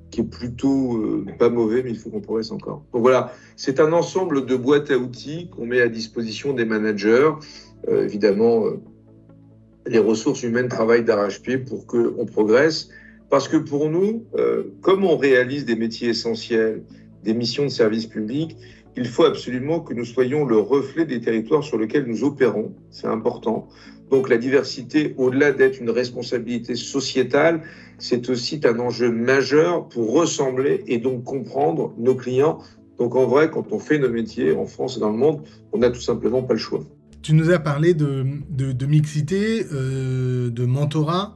qui 0.09 0.21
est 0.21 0.29
plutôt 0.29 1.01
pas 1.39 1.49
mauvais, 1.49 1.83
mais 1.83 1.91
il 1.91 1.97
faut 1.97 2.09
qu'on 2.09 2.19
progresse 2.19 2.51
encore. 2.51 2.83
Donc 2.91 3.01
voilà, 3.01 3.31
c'est 3.55 3.79
un 3.79 3.93
ensemble 3.93 4.45
de 4.45 4.57
boîtes 4.57 4.91
à 4.91 4.97
outils 4.97 5.49
qu'on 5.49 5.65
met 5.65 5.79
à 5.79 5.87
disposition 5.87 6.51
des 6.51 6.65
managers. 6.65 7.31
évidemment, 7.87 8.65
les 9.87 9.99
ressources 9.99 10.43
humaines 10.43 10.67
travaillent 10.67 11.03
d'arrache-pied 11.03 11.57
pour 11.57 11.85
qu'on 11.85 12.25
progresse. 12.25 12.89
Parce 13.29 13.47
que 13.47 13.57
pour 13.57 13.89
nous, 13.89 14.25
euh, 14.37 14.63
comme 14.81 15.05
on 15.05 15.17
réalise 15.17 15.65
des 15.65 15.75
métiers 15.75 16.09
essentiels, 16.09 16.83
des 17.23 17.33
missions 17.33 17.63
de 17.63 17.69
service 17.69 18.05
public, 18.05 18.57
il 18.97 19.07
faut 19.07 19.23
absolument 19.23 19.79
que 19.79 19.93
nous 19.93 20.03
soyons 20.03 20.45
le 20.45 20.57
reflet 20.57 21.05
des 21.05 21.21
territoires 21.21 21.63
sur 21.63 21.77
lesquels 21.77 22.05
nous 22.05 22.23
opérons. 22.25 22.73
C'est 22.89 23.07
important. 23.07 23.69
Donc 24.09 24.27
la 24.27 24.37
diversité, 24.37 25.15
au-delà 25.17 25.53
d'être 25.53 25.79
une 25.79 25.89
responsabilité 25.89 26.75
sociétale, 26.75 27.61
c'est 27.97 28.29
aussi 28.29 28.59
un 28.65 28.79
enjeu 28.79 29.09
majeur 29.09 29.87
pour 29.87 30.11
ressembler 30.11 30.83
et 30.87 30.97
donc 30.97 31.23
comprendre 31.23 31.93
nos 31.97 32.15
clients. 32.15 32.59
Donc 32.97 33.15
en 33.15 33.25
vrai, 33.25 33.49
quand 33.49 33.71
on 33.71 33.79
fait 33.79 33.97
nos 33.97 34.09
métiers 34.09 34.51
en 34.53 34.65
France 34.65 34.97
et 34.97 34.99
dans 34.99 35.09
le 35.09 35.17
monde, 35.17 35.43
on 35.71 35.77
n'a 35.77 35.89
tout 35.89 36.01
simplement 36.01 36.43
pas 36.43 36.53
le 36.53 36.59
choix. 36.59 36.83
Tu 37.21 37.33
nous 37.33 37.51
as 37.51 37.59
parlé 37.59 37.93
de, 37.93 38.85
mixité, 38.85 39.67
euh, 39.71 40.49
de 40.49 40.65
mentorat. 40.65 41.35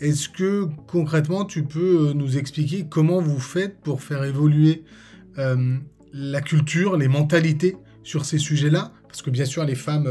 Est-ce 0.00 0.28
que 0.28 0.66
concrètement, 0.88 1.44
tu 1.44 1.62
peux 1.62 2.08
euh, 2.08 2.12
nous 2.12 2.38
expliquer 2.38 2.86
comment 2.90 3.20
vous 3.20 3.38
faites 3.38 3.78
pour 3.82 4.02
faire 4.02 4.24
évoluer 4.24 4.82
euh, 5.38 5.76
la 6.12 6.40
culture, 6.40 6.96
les 6.96 7.06
mentalités 7.06 7.76
sur 8.02 8.24
ces 8.24 8.38
sujets-là? 8.38 8.92
Parce 9.06 9.22
que 9.22 9.30
bien 9.30 9.44
sûr, 9.44 9.64
les 9.64 9.74
femmes 9.74 10.08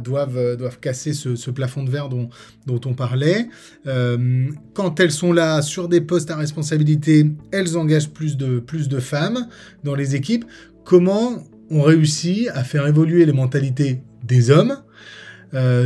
doivent, 0.00 0.56
doivent 0.56 0.80
casser 0.80 1.12
ce, 1.12 1.50
plafond 1.52 1.84
de 1.84 1.90
verre 1.90 2.08
dont, 2.08 2.30
dont 2.66 2.80
on 2.84 2.92
parlait. 2.92 3.46
quand 4.74 4.98
elles 4.98 5.12
sont 5.12 5.32
là 5.32 5.62
sur 5.62 5.88
des 5.88 6.00
postes 6.00 6.32
à 6.32 6.36
responsabilité, 6.36 7.30
elles 7.52 7.78
engagent 7.78 8.10
plus 8.10 8.36
de, 8.36 8.58
plus 8.58 8.88
de 8.88 8.98
femmes 8.98 9.46
dans 9.84 9.94
les 9.94 10.16
équipes. 10.16 10.46
Comment 10.84 11.44
on 11.70 11.82
réussit 11.82 12.48
à 12.48 12.64
faire 12.64 12.88
évoluer 12.88 13.24
les 13.24 13.32
mentalités 13.32 14.02
des 14.24 14.50
hommes 14.50 14.76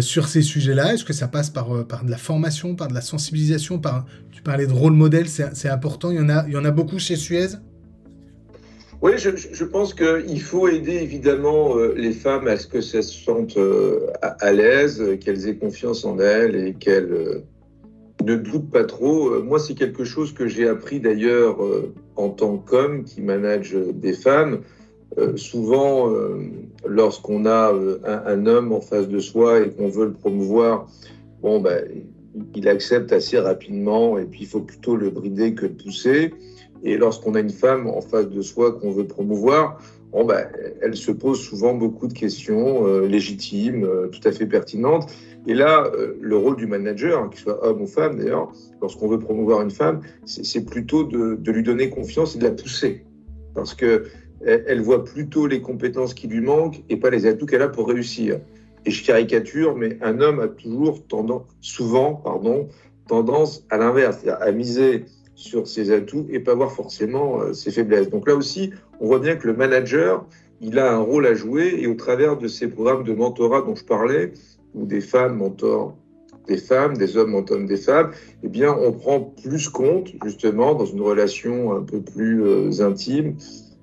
sur 0.00 0.28
ces 0.28 0.40
sujets-là? 0.40 0.94
Est-ce 0.94 1.04
que 1.04 1.12
ça 1.12 1.28
passe 1.28 1.50
par, 1.50 1.86
par 1.86 2.04
de 2.04 2.10
la 2.10 2.16
formation, 2.16 2.74
par 2.74 2.88
de 2.88 2.94
la 2.94 3.02
sensibilisation 3.02 3.78
par, 3.78 4.06
Tu 4.32 4.42
parlais 4.42 4.66
de 4.66 4.72
rôle 4.72 4.94
modèle, 4.94 5.28
c'est 5.28 5.68
important. 5.68 6.10
Il 6.10 6.16
y, 6.16 6.20
en 6.20 6.30
a, 6.30 6.44
il 6.46 6.54
y 6.54 6.56
en 6.56 6.64
a 6.64 6.70
beaucoup 6.70 6.98
chez 6.98 7.16
Suez? 7.16 7.48
Oui, 9.00 9.12
je, 9.16 9.64
pense 9.64 9.94
qu'il 9.94 10.42
faut 10.42 10.66
aider 10.66 10.94
évidemment 10.94 11.76
euh, 11.76 11.94
les 11.96 12.10
femmes 12.10 12.48
à 12.48 12.56
ce 12.56 12.66
que 12.66 12.80
se 12.80 13.00
sentent 13.00 13.56
euh, 13.56 14.08
à, 14.22 14.50
l'aise, 14.50 15.00
qu'elles 15.20 15.46
aient 15.46 15.56
confiance 15.56 16.04
en 16.04 16.18
elles 16.18 16.56
et 16.56 16.74
qu'elles 16.74 17.12
euh, 17.12 17.44
ne 18.24 18.34
doutent 18.34 18.72
pas 18.72 18.82
trop. 18.82 19.40
Moi, 19.40 19.60
c'est 19.60 19.74
quelque 19.74 20.02
chose 20.02 20.34
que 20.34 20.48
j'ai 20.48 20.68
appris 20.68 20.98
d'ailleurs 20.98 21.58
en 22.16 22.30
tant 22.30 22.58
qu'homme 22.58 23.04
qui 23.04 23.22
manage 23.22 23.76
des 23.94 24.14
femmes. 24.14 24.62
Souvent, 25.36 26.12
lorsqu'on 26.86 27.46
a 27.46 27.72
un, 27.72 28.26
un, 28.26 28.46
homme 28.46 28.72
en 28.72 28.80
face 28.80 29.08
de 29.08 29.18
soi 29.18 29.60
et 29.60 29.70
qu'on 29.70 29.88
veut 29.88 30.06
le 30.06 30.12
promouvoir, 30.12 30.86
bon, 31.42 31.60
ben, 31.60 31.84
il 32.54 32.68
accepte 32.68 33.12
assez 33.12 33.38
rapidement 33.38 34.18
et 34.18 34.24
puis 34.24 34.40
il 34.42 34.46
faut 34.46 34.60
plutôt 34.60 34.96
le 34.96 35.10
brider 35.10 35.54
que 35.54 35.66
le 35.66 35.72
pousser. 35.72 36.32
Et 36.84 36.96
lorsqu'on 36.96 37.34
a 37.34 37.40
une 37.40 37.50
femme 37.50 37.88
en 37.88 38.00
face 38.00 38.28
de 38.28 38.40
soi 38.40 38.72
qu'on 38.72 38.92
veut 38.92 39.06
promouvoir, 39.06 39.80
bon, 40.12 40.24
ben, 40.24 40.46
elle 40.80 40.96
se 40.96 41.10
pose 41.10 41.40
souvent 41.40 41.74
beaucoup 41.74 42.06
de 42.06 42.12
questions 42.12 42.86
euh, 42.86 43.06
légitimes, 43.06 43.84
euh, 43.84 44.08
tout 44.08 44.26
à 44.26 44.32
fait 44.32 44.46
pertinentes. 44.46 45.12
Et 45.46 45.54
là, 45.54 45.90
euh, 45.94 46.16
le 46.20 46.36
rôle 46.36 46.56
du 46.56 46.66
manager, 46.66 47.28
qu'il 47.30 47.40
soit 47.40 47.64
homme 47.66 47.82
ou 47.82 47.86
femme 47.86 48.18
d'ailleurs, 48.18 48.52
lorsqu'on 48.80 49.08
veut 49.08 49.18
promouvoir 49.18 49.62
une 49.62 49.70
femme, 49.70 50.02
c'est 50.24 50.64
plutôt 50.64 51.04
de, 51.04 51.34
de, 51.34 51.52
lui 51.52 51.62
donner 51.62 51.90
confiance 51.90 52.36
et 52.36 52.38
de 52.38 52.44
la 52.44 52.52
pousser. 52.52 53.04
Parce 53.54 53.74
que 53.74 54.04
elle 54.44 54.80
voit 54.80 55.04
plutôt 55.04 55.46
les 55.46 55.60
compétences 55.60 56.14
qui 56.14 56.28
lui 56.28 56.40
manquent 56.40 56.82
et 56.88 56.96
pas 56.96 57.10
les 57.10 57.26
atouts 57.26 57.46
qu'elle 57.46 57.62
a 57.62 57.68
pour 57.68 57.88
réussir. 57.88 58.40
Et 58.86 58.90
je 58.90 59.04
caricature, 59.04 59.76
mais 59.76 59.98
un 60.00 60.20
homme 60.20 60.40
a 60.40 60.48
toujours 60.48 61.06
tendance, 61.06 61.42
souvent, 61.60 62.14
pardon, 62.14 62.68
tendance 63.08 63.64
à 63.70 63.78
l'inverse, 63.78 64.18
à 64.40 64.52
miser 64.52 65.04
sur 65.34 65.68
ses 65.68 65.92
atouts 65.92 66.26
et 66.30 66.40
pas 66.40 66.54
voir 66.54 66.72
forcément 66.72 67.40
euh, 67.40 67.52
ses 67.52 67.70
faiblesses. 67.70 68.10
Donc 68.10 68.28
là 68.28 68.34
aussi, 68.34 68.72
on 69.00 69.06
voit 69.06 69.20
bien 69.20 69.36
que 69.36 69.46
le 69.46 69.54
manager, 69.54 70.26
il 70.60 70.78
a 70.78 70.92
un 70.92 70.98
rôle 70.98 71.26
à 71.26 71.34
jouer 71.34 71.76
et 71.78 71.86
au 71.86 71.94
travers 71.94 72.36
de 72.36 72.48
ces 72.48 72.68
programmes 72.68 73.04
de 73.04 73.14
mentorat 73.14 73.62
dont 73.62 73.76
je 73.76 73.84
parlais, 73.84 74.32
où 74.74 74.84
des 74.84 75.00
femmes 75.00 75.36
mentorent 75.36 75.96
des 76.48 76.56
femmes, 76.56 76.96
des 76.96 77.16
hommes 77.16 77.30
mentorent 77.30 77.66
des 77.66 77.76
femmes, 77.76 78.10
eh 78.42 78.48
bien, 78.48 78.74
on 78.74 78.92
prend 78.92 79.20
plus 79.20 79.68
compte, 79.68 80.08
justement, 80.24 80.74
dans 80.74 80.86
une 80.86 81.02
relation 81.02 81.72
un 81.76 81.82
peu 81.82 82.00
plus 82.00 82.42
euh, 82.42 82.80
intime, 82.80 83.36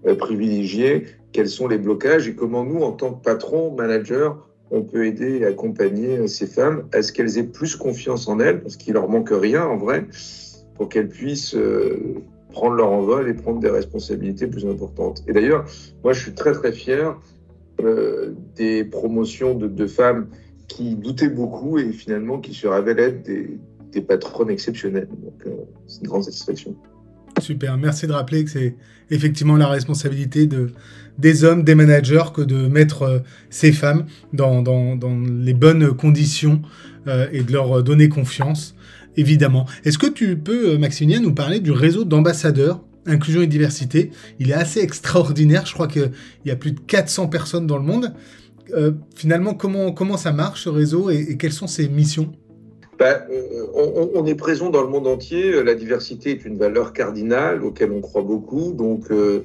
euh, 0.06 0.16
privilégiée, 0.16 1.06
quels 1.32 1.50
sont 1.50 1.68
les 1.68 1.78
blocages 1.78 2.28
et 2.28 2.36
comment 2.36 2.64
nous, 2.64 2.82
en 2.82 2.92
tant 2.92 3.14
que 3.14 3.24
patron, 3.24 3.74
manager, 3.76 4.48
on 4.72 4.82
peut 4.82 5.06
aider 5.06 5.40
et 5.40 5.46
accompagner 5.46 6.28
ces 6.28 6.48
femmes 6.48 6.88
à 6.94 7.02
ce 7.02 7.12
qu'elles 7.12 7.38
aient 7.38 7.44
plus 7.44 7.76
confiance 7.76 8.28
en 8.28 8.40
elles, 8.40 8.62
parce 8.62 8.78
qu'il 8.78 8.94
leur 8.94 9.10
manque 9.10 9.30
rien 9.32 9.66
en 9.66 9.78
vrai, 9.78 10.06
pour 10.76 10.90
qu'elles 10.90 11.10
puissent 11.10 11.56
euh, 11.56 12.16
prendre 12.52 12.76
leur 12.76 12.92
envol 12.92 13.30
et 13.30 13.34
prendre 13.34 13.60
des 13.60 13.70
responsabilités 13.70 14.48
plus 14.48 14.66
importantes. 14.66 15.24
Et 15.28 15.34
d'ailleurs, 15.34 15.66
moi, 16.04 16.14
je 16.14 16.22
suis 16.22 16.34
très 16.34 16.54
très 16.54 16.72
fier 16.72 17.20
euh, 17.82 18.34
des 18.56 18.84
promotions 18.86 19.54
de, 19.56 19.88
femmes 19.88 20.30
qui 20.68 20.96
doutaient 20.96 21.30
beaucoup 21.30 21.78
et 21.78 21.92
finalement 21.92 22.40
qui 22.40 22.54
se 22.54 22.68
révèlent 22.68 23.00
être 23.00 23.24
des, 23.24 23.60
des 23.92 24.02
patronnes 24.02 24.50
exceptionnelles. 24.50 25.10
Donc, 25.10 25.46
euh, 25.46 25.52
c'est 25.86 26.02
une 26.02 26.08
grande 26.08 26.24
satisfaction. 26.24 26.76
Super, 27.42 27.78
merci 27.78 28.08
de 28.08 28.14
rappeler 28.14 28.44
que 28.46 28.52
c'est 28.52 28.76
effectivement 29.12 29.58
la 29.58 29.68
responsabilité 29.68 30.48
de, 30.48 30.72
des 31.18 31.44
hommes, 31.44 31.64
des 31.64 31.76
managers, 31.76 32.24
que 32.34 32.42
de 32.42 32.68
mettre 32.68 33.24
ces 33.50 33.72
femmes 33.72 34.06
dans, 34.34 34.62
dans, 34.62 35.20
les 35.20 35.54
bonnes 35.54 35.94
conditions 35.96 36.62
et 37.32 37.44
de 37.44 37.52
leur 37.52 37.84
donner 37.84 38.10
confiance 38.10 38.76
évidemment. 39.18 39.66
Est-ce 39.84 39.98
que 39.98 40.08
tu 40.08 40.38
peux, 40.38 40.72
euh, 40.72 40.78
Maximilien, 40.78 41.20
nous 41.20 41.34
parler 41.34 41.60
du 41.60 41.72
réseau 41.72 42.04
d'ambassadeurs 42.04 42.82
inclusion 43.08 43.42
et 43.42 43.48
diversité? 43.48 44.12
Il 44.40 44.50
est 44.50 44.56
assez 44.56 44.80
extraordinaire. 44.80 45.66
Je 45.66 45.74
crois 45.74 45.88
qu'il 45.88 46.12
y 46.46 46.52
a 46.52 46.56
plus 46.56 46.72
de 46.72 46.80
400 46.80 47.28
personnes 47.28 47.68
dans 47.68 47.78
le 47.78 47.84
monde. 47.84 48.14
Euh, 48.74 48.94
finalement, 49.16 49.54
comment, 49.54 49.92
comment 49.92 50.18
ça 50.18 50.32
marche 50.32 50.64
ce 50.64 50.70
réseau 50.70 51.12
et, 51.12 51.38
quelles 51.38 51.54
sont 51.54 51.68
ses 51.68 51.88
missions? 51.88 52.32
Ben, 52.98 53.22
on, 53.74 54.26
est 54.26 54.36
présent 54.36 54.70
dans 54.70 54.82
le 54.82 54.88
monde 54.88 55.08
entier. 55.08 55.64
La 55.64 55.76
diversité 55.76 56.32
est 56.32 56.46
une 56.46 56.58
valeur 56.58 56.94
cardinale 56.94 57.64
auquel 57.64 57.92
on 57.92 58.02
croit 58.02 58.22
beaucoup. 58.22 58.72
Donc, 58.72 59.12
euh, 59.12 59.44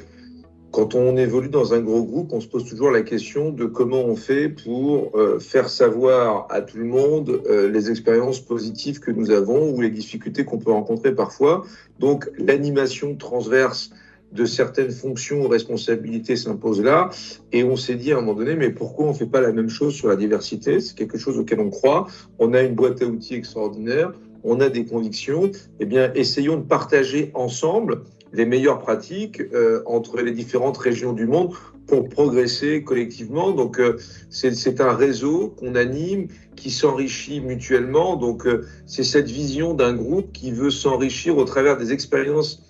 quand 0.71 0.95
on 0.95 1.17
évolue 1.17 1.49
dans 1.49 1.75
un 1.75 1.81
gros 1.81 2.05
groupe, 2.05 2.33
on 2.33 2.41
se 2.41 2.47
pose 2.47 2.65
toujours 2.65 2.91
la 2.91 3.03
question 3.03 3.51
de 3.51 3.65
comment 3.65 4.05
on 4.05 4.15
fait 4.15 4.49
pour 4.49 5.17
euh, 5.17 5.41
faire 5.41 5.69
savoir 5.69 6.47
à 6.51 6.61
tout 6.61 6.79
le 6.79 6.85
monde 6.85 7.43
les 7.49 7.91
expériences 7.91 8.41
positives 8.41 9.01
que 9.01 9.11
nous 9.11 9.31
avons 9.31 9.75
ou 9.75 9.81
les 9.81 9.91
difficultés 9.91 10.45
qu'on 10.45 10.59
peut 10.59 10.71
rencontrer 10.71 11.13
parfois. 11.13 11.65
Donc 11.99 12.31
l'animation 12.39 13.17
transverse 13.17 13.91
de 14.33 14.45
certaines 14.45 14.91
fonctions 14.91 15.45
ou 15.45 15.49
responsabilités 15.49 16.37
s'impose 16.37 16.81
là. 16.83 17.11
Et 17.53 17.65
on 17.65 17.77
s'est 17.77 17.97
dit 17.97 18.13
à 18.13 18.19
un 18.19 18.21
moment 18.21 18.35
donné, 18.35 18.55
mais 18.55 18.71
pourquoi 18.71 19.07
on 19.07 19.09
ne 19.11 19.15
fait 19.15 19.27
pas 19.27 19.41
la 19.41 19.53
même 19.53 19.69
chose 19.69 19.95
sur 19.95 20.09
la 20.09 20.17
diversité? 20.17 20.81
C'est 20.81 20.97
quelque 20.97 21.19
chose 21.19 21.39
auquel 21.39 21.61
on 21.61 21.71
croit. 21.71 22.07
On 22.39 22.53
a 22.55 22.63
une 22.63 22.75
boîte 22.75 23.03
à 23.03 23.07
outils 23.07 23.35
extraordinaire, 23.35 24.13
on 24.45 24.61
a 24.61 24.69
des 24.69 24.85
convictions. 24.85 25.51
Eh 25.81 25.85
bien, 25.85 26.13
essayons 26.15 26.57
de 26.57 26.63
partager 26.63 27.31
ensemble 27.35 28.03
les 28.33 28.47
meilleures 28.47 28.79
pratiques 28.79 29.43
euh, 29.53 29.83
entre 29.87 30.21
les 30.21 30.31
différentes 30.33 30.79
régions 30.79 31.13
du 31.13 31.27
monde 31.27 31.53
pour 31.87 32.09
progresser 32.09 32.85
collectivement. 32.85 33.51
Donc, 33.51 33.81
euh, 33.81 33.99
c'est 34.29 34.81
un 34.81 34.93
réseau 34.93 35.55
qu'on 35.59 35.75
anime, 35.75 36.29
qui 36.55 36.71
s'enrichit 36.71 37.41
mutuellement. 37.41 38.17
Donc, 38.17 38.47
euh, 38.47 38.67
c'est 38.87 39.03
cette 39.03 39.29
vision 39.29 39.75
d'un 39.75 39.95
groupe 39.95 40.31
qui 40.33 40.53
veut 40.53 40.71
s'enrichir 40.71 41.37
au 41.37 41.45
travers 41.45 41.77
des 41.77 41.93
expériences 41.93 42.63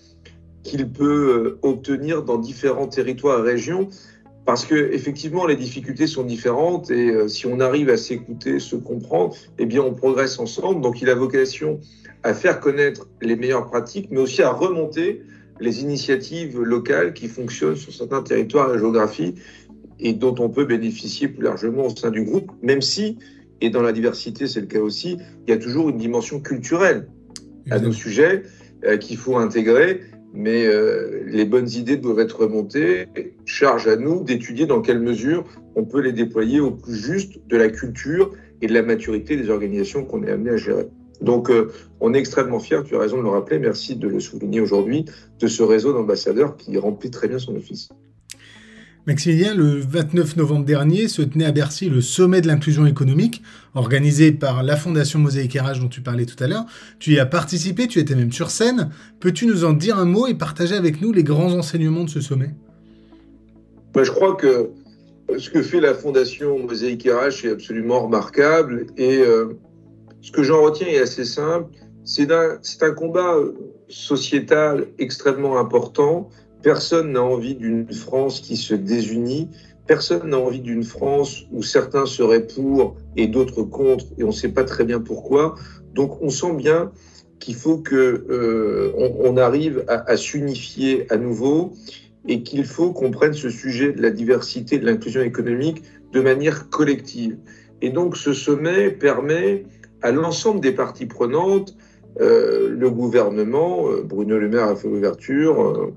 qu'il 0.62 0.88
peut 0.88 1.58
obtenir 1.62 2.22
dans 2.22 2.38
différents 2.38 2.88
territoires 2.88 3.40
et 3.40 3.50
régions. 3.52 3.88
Parce 4.46 4.64
que 4.64 4.74
effectivement, 4.74 5.46
les 5.46 5.56
difficultés 5.56 6.06
sont 6.06 6.24
différentes 6.24 6.90
et 6.90 7.28
si 7.28 7.46
on 7.46 7.60
arrive 7.60 7.88
à 7.90 7.96
s'écouter, 7.96 8.58
se 8.58 8.74
comprendre, 8.74 9.36
eh 9.58 9.66
bien, 9.66 9.82
on 9.82 9.94
progresse 9.94 10.38
ensemble. 10.38 10.80
Donc, 10.80 11.02
il 11.02 11.10
a 11.10 11.14
vocation 11.14 11.78
à 12.22 12.34
faire 12.34 12.58
connaître 12.58 13.06
les 13.20 13.36
meilleures 13.36 13.66
pratiques, 13.66 14.08
mais 14.10 14.18
aussi 14.18 14.42
à 14.42 14.50
remonter 14.50 15.22
les 15.60 15.82
initiatives 15.82 16.60
locales 16.60 17.12
qui 17.12 17.28
fonctionnent 17.28 17.76
sur 17.76 17.92
certains 17.92 18.22
territoires 18.22 18.74
et 18.74 18.78
géographies 18.78 19.34
et 19.98 20.14
dont 20.14 20.34
on 20.38 20.48
peut 20.48 20.64
bénéficier 20.64 21.28
plus 21.28 21.44
largement 21.44 21.86
au 21.86 21.96
sein 21.96 22.10
du 22.10 22.24
groupe, 22.24 22.50
même 22.62 22.80
si, 22.80 23.18
et 23.60 23.70
dans 23.70 23.82
la 23.82 23.92
diversité 23.92 24.46
c'est 24.46 24.60
le 24.60 24.66
cas 24.66 24.80
aussi, 24.80 25.18
il 25.46 25.50
y 25.50 25.52
a 25.52 25.58
toujours 25.58 25.90
une 25.90 25.98
dimension 25.98 26.40
culturelle 26.40 27.06
à 27.70 27.78
nos 27.78 27.92
sujets 27.92 28.44
euh, 28.84 28.96
qu'il 28.96 29.18
faut 29.18 29.36
intégrer, 29.36 30.00
mais 30.32 30.66
euh, 30.66 31.22
les 31.26 31.44
bonnes 31.44 31.68
idées 31.68 31.96
doivent 31.96 32.20
être 32.20 32.40
remontées. 32.40 33.06
Charge 33.44 33.88
à 33.88 33.96
nous 33.96 34.22
d'étudier 34.22 34.66
dans 34.66 34.80
quelle 34.80 35.00
mesure 35.00 35.44
on 35.74 35.84
peut 35.84 36.00
les 36.00 36.12
déployer 36.12 36.60
au 36.60 36.70
plus 36.70 36.94
juste 36.94 37.40
de 37.48 37.56
la 37.56 37.68
culture 37.68 38.32
et 38.62 38.66
de 38.66 38.74
la 38.74 38.82
maturité 38.82 39.36
des 39.36 39.50
organisations 39.50 40.04
qu'on 40.04 40.22
est 40.22 40.30
amené 40.30 40.50
à 40.50 40.56
gérer. 40.56 40.88
Donc, 41.20 41.50
euh, 41.50 41.70
on 42.00 42.14
est 42.14 42.18
extrêmement 42.18 42.60
fiers, 42.60 42.82
tu 42.84 42.96
as 42.96 42.98
raison 42.98 43.18
de 43.18 43.22
le 43.22 43.28
rappeler, 43.28 43.58
merci 43.58 43.96
de 43.96 44.08
le 44.08 44.20
souligner 44.20 44.60
aujourd'hui, 44.60 45.04
de 45.38 45.46
ce 45.46 45.62
réseau 45.62 45.92
d'ambassadeurs 45.92 46.56
qui 46.56 46.76
remplit 46.78 47.10
très 47.10 47.28
bien 47.28 47.38
son 47.38 47.56
office. 47.56 47.90
Maximilien, 49.10 49.54
le 49.56 49.80
29 49.80 50.36
novembre 50.36 50.64
dernier 50.64 51.08
se 51.08 51.20
tenait 51.20 51.44
à 51.44 51.50
Bercy 51.50 51.88
le 51.88 52.00
sommet 52.00 52.40
de 52.42 52.46
l'inclusion 52.46 52.86
économique, 52.86 53.42
organisé 53.74 54.30
par 54.30 54.62
la 54.62 54.76
Fondation 54.76 55.18
Mosaïque 55.18 55.58
RH 55.58 55.80
dont 55.80 55.88
tu 55.88 56.00
parlais 56.00 56.26
tout 56.26 56.40
à 56.40 56.46
l'heure. 56.46 56.64
Tu 57.00 57.14
y 57.14 57.18
as 57.18 57.26
participé, 57.26 57.88
tu 57.88 57.98
étais 57.98 58.14
même 58.14 58.30
sur 58.30 58.50
scène. 58.50 58.90
Peux-tu 59.18 59.46
nous 59.46 59.64
en 59.64 59.72
dire 59.72 59.98
un 59.98 60.04
mot 60.04 60.28
et 60.28 60.34
partager 60.34 60.76
avec 60.76 61.00
nous 61.00 61.12
les 61.12 61.24
grands 61.24 61.52
enseignements 61.54 62.04
de 62.04 62.08
ce 62.08 62.20
sommet? 62.20 62.50
Ben, 63.94 64.04
Je 64.04 64.12
crois 64.12 64.36
que 64.36 64.70
ce 65.36 65.50
que 65.50 65.60
fait 65.60 65.80
la 65.80 65.94
Fondation 65.94 66.60
Mosaïque 66.60 67.08
RH 67.08 67.46
est 67.46 67.50
absolument 67.50 68.04
remarquable 68.04 68.86
et 68.96 69.18
euh, 69.18 69.58
ce 70.20 70.30
que 70.30 70.44
j'en 70.44 70.62
retiens 70.62 70.86
est 70.86 71.00
assez 71.00 71.24
simple. 71.24 71.68
C'est 72.04 72.30
un, 72.30 72.60
un 72.82 72.92
combat 72.92 73.34
sociétal 73.88 74.86
extrêmement 75.00 75.58
important 75.58 76.30
Personne 76.62 77.12
n'a 77.12 77.22
envie 77.22 77.54
d'une 77.54 77.90
France 77.92 78.40
qui 78.40 78.56
se 78.56 78.74
désunit. 78.74 79.48
Personne 79.86 80.30
n'a 80.30 80.38
envie 80.38 80.60
d'une 80.60 80.84
France 80.84 81.46
où 81.52 81.62
certains 81.62 82.06
seraient 82.06 82.46
pour 82.46 82.96
et 83.16 83.26
d'autres 83.26 83.62
contre, 83.62 84.04
et 84.18 84.24
on 84.24 84.28
ne 84.28 84.32
sait 84.32 84.50
pas 84.50 84.64
très 84.64 84.84
bien 84.84 85.00
pourquoi. 85.00 85.56
Donc 85.94 86.20
on 86.22 86.30
sent 86.30 86.54
bien 86.54 86.92
qu'il 87.38 87.54
faut 87.54 87.78
que 87.78 88.26
euh, 88.30 89.36
arrive 89.38 89.84
à, 89.88 90.10
à 90.10 90.16
s'unifier 90.16 91.10
à 91.10 91.16
nouveau 91.16 91.72
et 92.28 92.42
qu'il 92.42 92.64
faut 92.64 92.92
qu'on 92.92 93.10
prenne 93.10 93.32
ce 93.32 93.48
sujet 93.48 93.92
de 93.92 94.02
la 94.02 94.10
diversité, 94.10 94.78
de 94.78 94.84
l'inclusion 94.84 95.22
économique 95.22 95.82
de 96.12 96.20
manière 96.20 96.68
collective. 96.68 97.38
Et 97.80 97.90
donc 97.90 98.16
ce 98.16 98.34
sommet 98.34 98.90
permet 98.90 99.64
à 100.02 100.10
l'ensemble 100.12 100.60
des 100.60 100.72
parties 100.72 101.06
prenantes, 101.06 101.74
euh, 102.20 102.68
le 102.70 102.90
gouvernement, 102.90 103.88
euh, 103.88 104.02
Bruno 104.02 104.38
Le 104.38 104.48
Maire 104.48 104.64
a 104.64 104.76
fait 104.76 104.88
l'ouverture, 104.88 105.62
euh, 105.62 105.94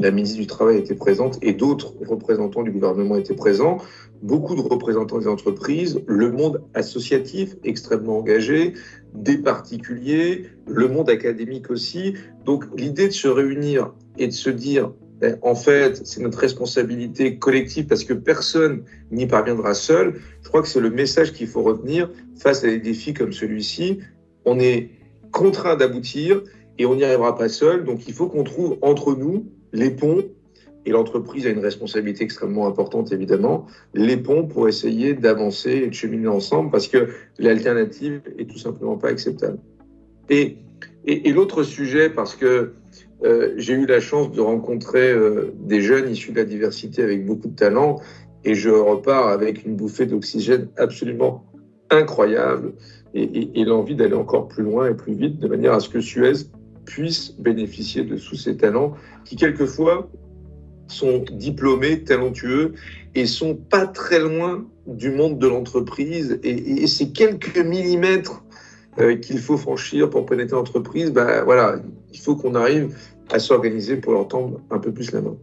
la 0.00 0.10
ministre 0.10 0.38
du 0.38 0.46
Travail 0.46 0.78
était 0.78 0.94
présente 0.94 1.38
et 1.42 1.52
d'autres 1.52 1.94
représentants 2.06 2.62
du 2.62 2.70
gouvernement 2.70 3.16
étaient 3.16 3.34
présents, 3.34 3.78
beaucoup 4.22 4.54
de 4.54 4.62
représentants 4.62 5.18
des 5.18 5.28
entreprises, 5.28 6.00
le 6.06 6.32
monde 6.32 6.62
associatif 6.74 7.54
extrêmement 7.64 8.18
engagé, 8.18 8.72
des 9.14 9.36
particuliers, 9.36 10.46
le 10.66 10.88
monde 10.88 11.10
académique 11.10 11.70
aussi. 11.70 12.14
Donc 12.46 12.64
l'idée 12.76 13.08
de 13.08 13.12
se 13.12 13.28
réunir 13.28 13.92
et 14.16 14.26
de 14.26 14.32
se 14.32 14.48
dire, 14.48 14.90
ben, 15.20 15.38
en 15.42 15.54
fait, 15.54 16.00
c'est 16.06 16.22
notre 16.22 16.38
responsabilité 16.38 17.38
collective 17.38 17.86
parce 17.86 18.04
que 18.04 18.14
personne 18.14 18.84
n'y 19.10 19.26
parviendra 19.26 19.74
seul, 19.74 20.18
je 20.42 20.48
crois 20.48 20.62
que 20.62 20.68
c'est 20.68 20.80
le 20.80 20.90
message 20.90 21.34
qu'il 21.34 21.46
faut 21.46 21.62
retenir 21.62 22.10
face 22.38 22.64
à 22.64 22.68
des 22.68 22.78
défis 22.78 23.12
comme 23.12 23.34
celui-ci. 23.34 23.98
On 24.46 24.58
est 24.58 24.88
contraint 25.30 25.76
d'aboutir 25.76 26.42
et 26.78 26.86
on 26.86 26.94
n'y 26.94 27.04
arrivera 27.04 27.36
pas 27.36 27.50
seul. 27.50 27.84
Donc 27.84 28.08
il 28.08 28.14
faut 28.14 28.28
qu'on 28.28 28.44
trouve 28.44 28.78
entre 28.80 29.14
nous 29.14 29.44
les 29.72 29.90
ponts, 29.90 30.24
et 30.86 30.90
l'entreprise 30.90 31.46
a 31.46 31.50
une 31.50 31.60
responsabilité 31.60 32.24
extrêmement 32.24 32.66
importante 32.66 33.12
évidemment, 33.12 33.66
les 33.94 34.16
ponts 34.16 34.46
pour 34.46 34.68
essayer 34.68 35.14
d'avancer 35.14 35.72
et 35.72 35.88
de 35.88 35.94
cheminer 35.94 36.28
ensemble 36.28 36.70
parce 36.70 36.88
que 36.88 37.08
l'alternative 37.38 38.22
est 38.38 38.50
tout 38.50 38.58
simplement 38.58 38.96
pas 38.96 39.08
acceptable. 39.08 39.58
Et, 40.30 40.58
et, 41.04 41.32
l'autre 41.32 41.64
sujet, 41.64 42.08
parce 42.08 42.36
que 42.36 42.72
euh, 43.24 43.52
j'ai 43.56 43.74
eu 43.74 43.84
la 43.84 44.00
chance 44.00 44.30
de 44.32 44.40
rencontrer 44.40 45.10
euh, 45.10 45.52
des 45.58 45.80
jeunes 45.80 46.08
issus 46.08 46.32
de 46.32 46.36
la 46.36 46.44
diversité 46.44 47.02
avec 47.02 47.26
beaucoup 47.26 47.48
de 47.48 47.56
talent 47.56 48.00
et 48.44 48.54
je 48.54 48.70
repars 48.70 49.28
avec 49.28 49.66
une 49.66 49.76
bouffée 49.76 50.06
d'oxygène 50.06 50.68
absolument 50.78 51.44
incroyable 51.90 52.72
et, 53.12 53.60
et 53.60 53.64
l'envie 53.64 53.96
d'aller 53.96 54.14
encore 54.14 54.48
plus 54.48 54.62
loin 54.62 54.88
et 54.88 54.94
plus 54.94 55.12
vite 55.12 55.38
de 55.38 55.48
manière 55.48 55.74
à 55.74 55.80
ce 55.80 55.88
que 55.88 56.00
Suez 56.00 56.46
puissent 56.84 57.34
bénéficier 57.38 58.04
de 58.04 58.16
tous 58.16 58.36
ces 58.36 58.56
talents 58.56 58.94
qui, 59.24 59.36
quelquefois, 59.36 60.10
sont 60.88 61.24
diplômés, 61.32 62.02
talentueux 62.04 62.74
et 63.14 63.26
sont 63.26 63.54
pas 63.54 63.86
très 63.86 64.18
loin 64.18 64.66
du 64.86 65.10
monde 65.10 65.38
de 65.38 65.46
l'entreprise. 65.46 66.40
Et, 66.42 66.86
ces 66.86 67.10
quelques 67.12 67.58
millimètres 67.58 68.42
euh, 68.98 69.16
qu'il 69.16 69.38
faut 69.38 69.56
franchir 69.56 70.10
pour 70.10 70.26
pénétrer 70.26 70.56
l'entreprise, 70.56 71.12
bah, 71.12 71.44
voilà, 71.44 71.76
il 72.12 72.18
faut 72.18 72.36
qu'on 72.36 72.54
arrive 72.54 72.96
à 73.30 73.38
s'organiser 73.38 73.96
pour 73.96 74.12
leur 74.12 74.26
tendre 74.28 74.60
un 74.70 74.78
peu 74.78 74.92
plus 74.92 75.12
la 75.12 75.20
main. 75.20 75.36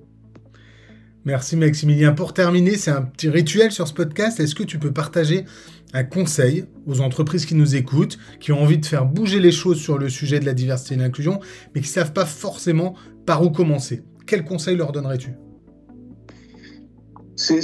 Merci 1.27 1.57
Maximilien. 1.57 2.13
Pour 2.13 2.31
terminer, 2.31 2.77
c'est 2.77 2.89
un 2.89 3.01
petit 3.01 3.27
rituel 3.27 3.73
sur 3.73 3.85
ce 3.85 3.93
podcast. 3.93 4.39
Est-ce 4.39 4.55
que 4.55 4.63
tu 4.63 4.79
peux 4.79 4.93
partager 4.93 5.43
un 5.91 6.05
conseil 6.05 6.63
aux 6.85 7.01
entreprises 7.01 7.45
qui 7.45 7.53
nous 7.53 7.75
écoutent, 7.75 8.17
qui 8.39 8.53
ont 8.53 8.61
envie 8.61 8.77
de 8.77 8.85
faire 8.85 9.05
bouger 9.05 9.41
les 9.41 9.51
choses 9.51 9.77
sur 9.77 9.97
le 9.97 10.07
sujet 10.07 10.39
de 10.39 10.45
la 10.45 10.53
diversité 10.53 10.95
et 10.95 10.97
l'inclusion, 10.97 11.41
mais 11.75 11.81
qui 11.81 11.87
ne 11.87 11.91
savent 11.91 12.13
pas 12.13 12.25
forcément 12.25 12.95
par 13.25 13.43
où 13.43 13.49
commencer? 13.49 14.03
Quel 14.25 14.45
conseil 14.45 14.77
leur 14.77 14.93
donnerais-tu? 14.93 15.31
C'est 17.35 17.59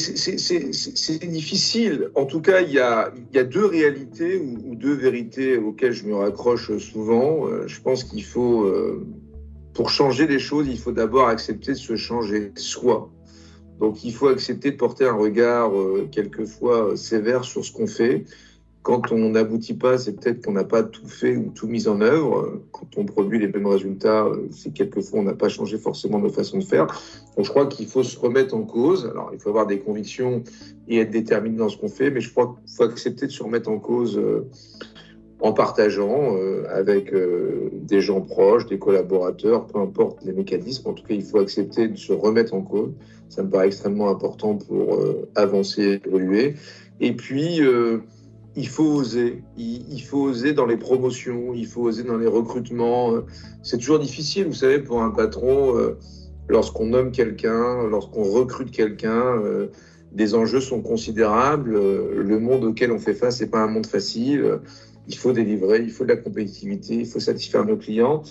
difficile. 1.25 2.09
En 2.15 2.25
tout 2.25 2.41
cas, 2.41 2.59
il 2.59 2.73
y 2.73 2.79
a, 2.79 3.13
deux 3.45 3.65
réalités 3.65 4.39
ou, 4.39 4.75
deux 4.75 4.93
vérités 4.93 5.55
auxquelles 5.55 5.93
je 5.93 6.03
me 6.03 6.15
raccroche 6.15 6.77
souvent. 6.79 7.47
Euh, 7.47 7.65
je 7.67 7.79
pense 7.79 8.03
qu'il 8.03 8.25
faut, 8.25 8.63
euh, 8.65 9.07
pour 9.73 9.89
changer 9.89 10.27
les 10.27 10.39
choses, 10.39 10.67
il 10.67 10.77
faut 10.77 10.91
d'abord 10.91 11.29
accepter 11.29 11.71
de 11.71 11.77
se 11.77 11.95
changer 11.95 12.51
soi. 12.55 13.09
Donc 13.83 14.05
il 14.05 14.13
faut 14.13 14.29
accepter 14.29 14.71
de 14.71 14.77
porter 14.77 15.05
un 15.05 15.17
regard 15.17 15.77
euh, 15.77 16.07
quelquefois 16.09 16.91
euh, 16.91 16.95
sévère 16.95 17.43
sur 17.43 17.65
ce 17.65 17.73
qu'on 17.73 17.85
fait. 17.85 18.23
Quand 18.81 19.11
on 19.11 19.31
n'aboutit 19.31 19.73
pas, 19.73 19.97
c'est 19.97 20.13
peut-être 20.13 20.45
qu'on 20.45 20.53
n'a 20.53 20.63
pas 20.63 20.83
tout 20.83 21.05
fait 21.09 21.35
ou 21.35 21.51
tout 21.53 21.67
mis 21.67 21.89
en 21.89 21.99
œuvre. 21.99 22.61
Quand 22.71 22.87
on 22.95 23.03
produit 23.03 23.39
les 23.39 23.49
mêmes 23.49 23.67
résultats, 23.67 24.23
euh, 24.23 24.47
c'est 24.51 24.71
quelquefois 24.71 25.19
on 25.19 25.23
n'a 25.23 25.33
pas 25.33 25.49
changé 25.49 25.77
forcément 25.77 26.19
nos 26.19 26.29
façons 26.29 26.59
de 26.59 26.63
faire. 26.63 26.87
Donc 27.35 27.43
je 27.43 27.49
crois 27.49 27.65
qu'il 27.65 27.85
faut 27.87 28.03
se 28.03 28.17
remettre 28.17 28.55
en 28.55 28.63
cause. 28.63 29.05
Alors 29.05 29.31
il 29.33 29.39
faut 29.39 29.49
avoir 29.49 29.67
des 29.67 29.81
convictions 29.81 30.45
et 30.87 30.99
être 30.99 31.11
déterminé 31.11 31.57
dans 31.57 31.67
ce 31.67 31.75
qu'on 31.75 31.89
fait, 31.89 32.09
mais 32.09 32.21
je 32.21 32.31
crois 32.31 32.55
qu'il 32.55 32.73
faut 32.73 32.83
accepter 32.83 33.27
de 33.27 33.33
se 33.33 33.43
remettre 33.43 33.69
en 33.69 33.79
cause 33.79 34.17
en 35.43 35.51
partageant 35.51 36.37
euh, 36.37 36.63
avec 36.73 37.13
euh, 37.13 37.69
des 37.73 37.99
gens 37.99 38.21
proches, 38.21 38.65
des 38.65 38.79
collaborateurs, 38.79 39.67
peu 39.67 39.77
importe 39.77 40.23
les 40.23 40.31
mécanismes. 40.31 40.87
En 40.87 40.93
tout 40.93 41.03
cas, 41.03 41.13
il 41.13 41.21
faut 41.21 41.39
accepter 41.39 41.89
de 41.89 41.97
se 41.97 42.13
remettre 42.13 42.53
en 42.53 42.61
cause. 42.61 42.93
Ça 43.27 43.43
me 43.43 43.49
paraît 43.49 43.67
extrêmement 43.67 44.09
important 44.09 44.55
pour 44.55 44.95
euh, 44.95 45.27
avancer, 45.35 45.99
évoluer. 46.05 46.55
Et 47.01 47.11
puis, 47.13 47.59
il 48.55 48.67
faut 48.69 48.85
oser. 48.85 49.43
Il, 49.57 50.01
faut 50.01 50.21
oser 50.21 50.53
dans 50.53 50.65
les 50.65 50.77
promotions, 50.77 51.53
il 51.53 51.67
faut 51.67 51.81
oser 51.81 52.03
dans 52.03 52.17
les 52.17 52.27
recrutements. 52.27 53.11
C'est 53.63 53.79
toujours 53.79 53.99
difficile, 53.99 54.45
vous 54.45 54.53
savez, 54.53 54.79
pour 54.79 55.01
un 55.01 55.09
patron, 55.09 55.73
lorsqu'on 56.47 56.85
nomme 56.85 57.11
quelqu'un, 57.11 57.85
lorsqu'on 57.89 58.23
recrute 58.23 58.71
quelqu'un 58.71 59.41
des 60.13 60.35
enjeux 60.35 60.61
sont 60.61 60.81
considérables. 60.81 61.73
Le 61.73 62.39
monde 62.39 62.63
auquel 62.63 62.91
on 62.91 62.99
fait 62.99 63.15
face 63.15 63.41
n'est 63.41 63.47
pas 63.47 63.59
un 63.59 63.67
monde 63.67 63.87
facile 63.87 64.59
il 65.07 65.17
faut 65.17 65.33
délivrer, 65.33 65.81
il 65.81 65.91
faut 65.91 66.03
de 66.03 66.09
la 66.09 66.17
compétitivité, 66.17 66.95
il 66.95 67.05
faut 67.05 67.19
satisfaire 67.19 67.65
nos 67.65 67.77
clients. 67.77 68.23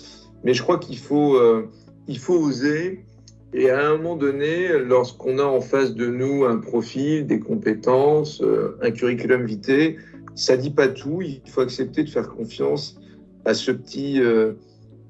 Mais 0.43 0.53
je 0.53 0.61
crois 0.61 0.79
qu'il 0.79 0.97
faut, 0.97 1.35
euh, 1.35 1.69
faut 2.17 2.35
oser. 2.35 3.05
Et 3.53 3.69
à 3.69 3.87
un 3.87 3.97
moment 3.97 4.15
donné, 4.15 4.79
lorsqu'on 4.79 5.37
a 5.37 5.43
en 5.43 5.61
face 5.61 5.93
de 5.93 6.07
nous 6.07 6.43
un 6.43 6.57
profil, 6.57 7.27
des 7.27 7.39
compétences, 7.39 8.41
euh, 8.41 8.77
un 8.81 8.91
curriculum 8.91 9.45
vitae, 9.45 9.95
ça 10.33 10.57
dit 10.57 10.71
pas 10.71 10.87
tout. 10.87 11.21
Il 11.21 11.41
faut 11.47 11.61
accepter 11.61 12.03
de 12.03 12.09
faire 12.09 12.29
confiance 12.29 12.99
à 13.45 13.53
ce 13.53 13.71
petit, 13.71 14.19
euh, 14.19 14.53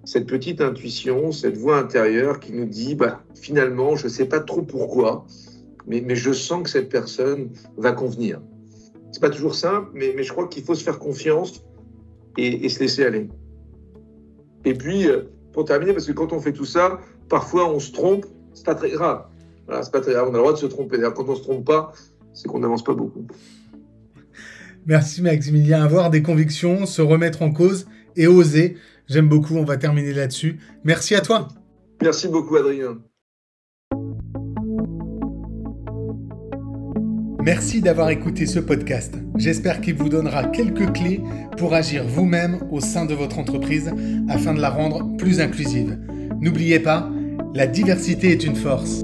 cette 0.03 0.27
petite 0.27 0.59
intuition, 0.59 1.31
cette 1.31 1.55
voix 1.55 1.77
intérieure 1.77 2.41
qui 2.41 2.51
nous 2.51 2.65
dit, 2.65 2.95
bah, 2.95 3.23
finalement, 3.33 3.95
je 3.95 4.05
ne 4.05 4.09
sais 4.09 4.25
pas 4.25 4.41
trop 4.41 4.61
pourquoi, 4.61 5.25
mais 5.87 6.03
je 6.15 6.33
sens 6.33 6.63
que 6.63 6.69
cette 6.69 6.89
personne 6.89 7.49
va 7.77 7.93
convenir. 7.93 8.41
C'est 9.13 9.21
pas 9.21 9.29
toujours 9.29 9.55
simple, 9.55 9.91
mais, 9.93 10.13
mais 10.15 10.23
je 10.23 10.31
crois 10.31 10.47
qu'il 10.47 10.63
faut 10.63 10.75
se 10.75 10.83
faire 10.83 10.99
confiance 10.99 11.63
et, 12.37 12.67
se 12.67 12.79
laisser 12.79 13.05
aller. 13.05 13.29
Et 14.65 14.73
puis, 14.73 15.07
euh, 15.07 15.29
pour 15.53 15.65
terminer, 15.65 15.93
parce 15.93 16.07
que 16.07 16.11
quand 16.11 16.33
on 16.33 16.41
fait 16.41 16.51
tout 16.51 16.65
ça, 16.65 16.99
parfois 17.29 17.71
on 17.71 17.79
se 17.79 17.91
trompe, 17.91 18.25
c'est 18.53 18.65
pas 18.65 18.75
très 18.75 18.89
grave. 18.89 19.25
Voilà, 19.67 19.83
c'est 19.83 19.91
pas 19.91 20.01
très 20.01 20.13
grave, 20.13 20.25
on 20.29 20.33
a 20.33 20.33
le 20.33 20.39
droit 20.39 20.53
de 20.53 20.57
se 20.57 20.65
tromper. 20.65 20.97
Quand 21.15 21.29
on 21.29 21.35
se 21.35 21.43
trompe 21.43 21.63
pas, 21.63 21.93
c'est 22.33 22.47
qu'on 22.47 22.59
n'avance 22.59 22.83
pas 22.83 22.95
beaucoup. 22.95 23.25
Merci 24.85 25.21
Maximilien. 25.21 25.83
Avoir 25.83 26.09
des 26.09 26.21
convictions, 26.21 26.85
se 26.85 27.01
remettre 27.01 27.41
en 27.41 27.51
cause 27.51 27.85
et 28.15 28.27
oser. 28.27 28.77
J'aime 29.07 29.29
beaucoup, 29.29 29.55
on 29.55 29.63
va 29.63 29.77
terminer 29.77 30.13
là-dessus. 30.13 30.59
Merci 30.83 31.15
à 31.15 31.21
toi. 31.21 31.47
Merci 32.01 32.27
beaucoup 32.27 32.55
Adrien. 32.55 32.97
Merci 37.45 37.81
d'avoir 37.81 38.09
écouté 38.09 38.45
ce 38.45 38.59
podcast. 38.59 39.15
J'espère 39.35 39.81
qu'il 39.81 39.95
vous 39.95 40.07
donnera 40.07 40.45
quelques 40.45 40.93
clés 40.93 41.21
pour 41.57 41.73
agir 41.73 42.05
vous-même 42.07 42.59
au 42.71 42.79
sein 42.79 43.05
de 43.05 43.13
votre 43.13 43.37
entreprise 43.37 43.91
afin 44.29 44.53
de 44.53 44.61
la 44.61 44.69
rendre 44.69 45.17
plus 45.17 45.41
inclusive. 45.41 45.99
N'oubliez 46.39 46.79
pas, 46.79 47.09
la 47.53 47.67
diversité 47.67 48.31
est 48.31 48.45
une 48.45 48.55
force. 48.55 49.03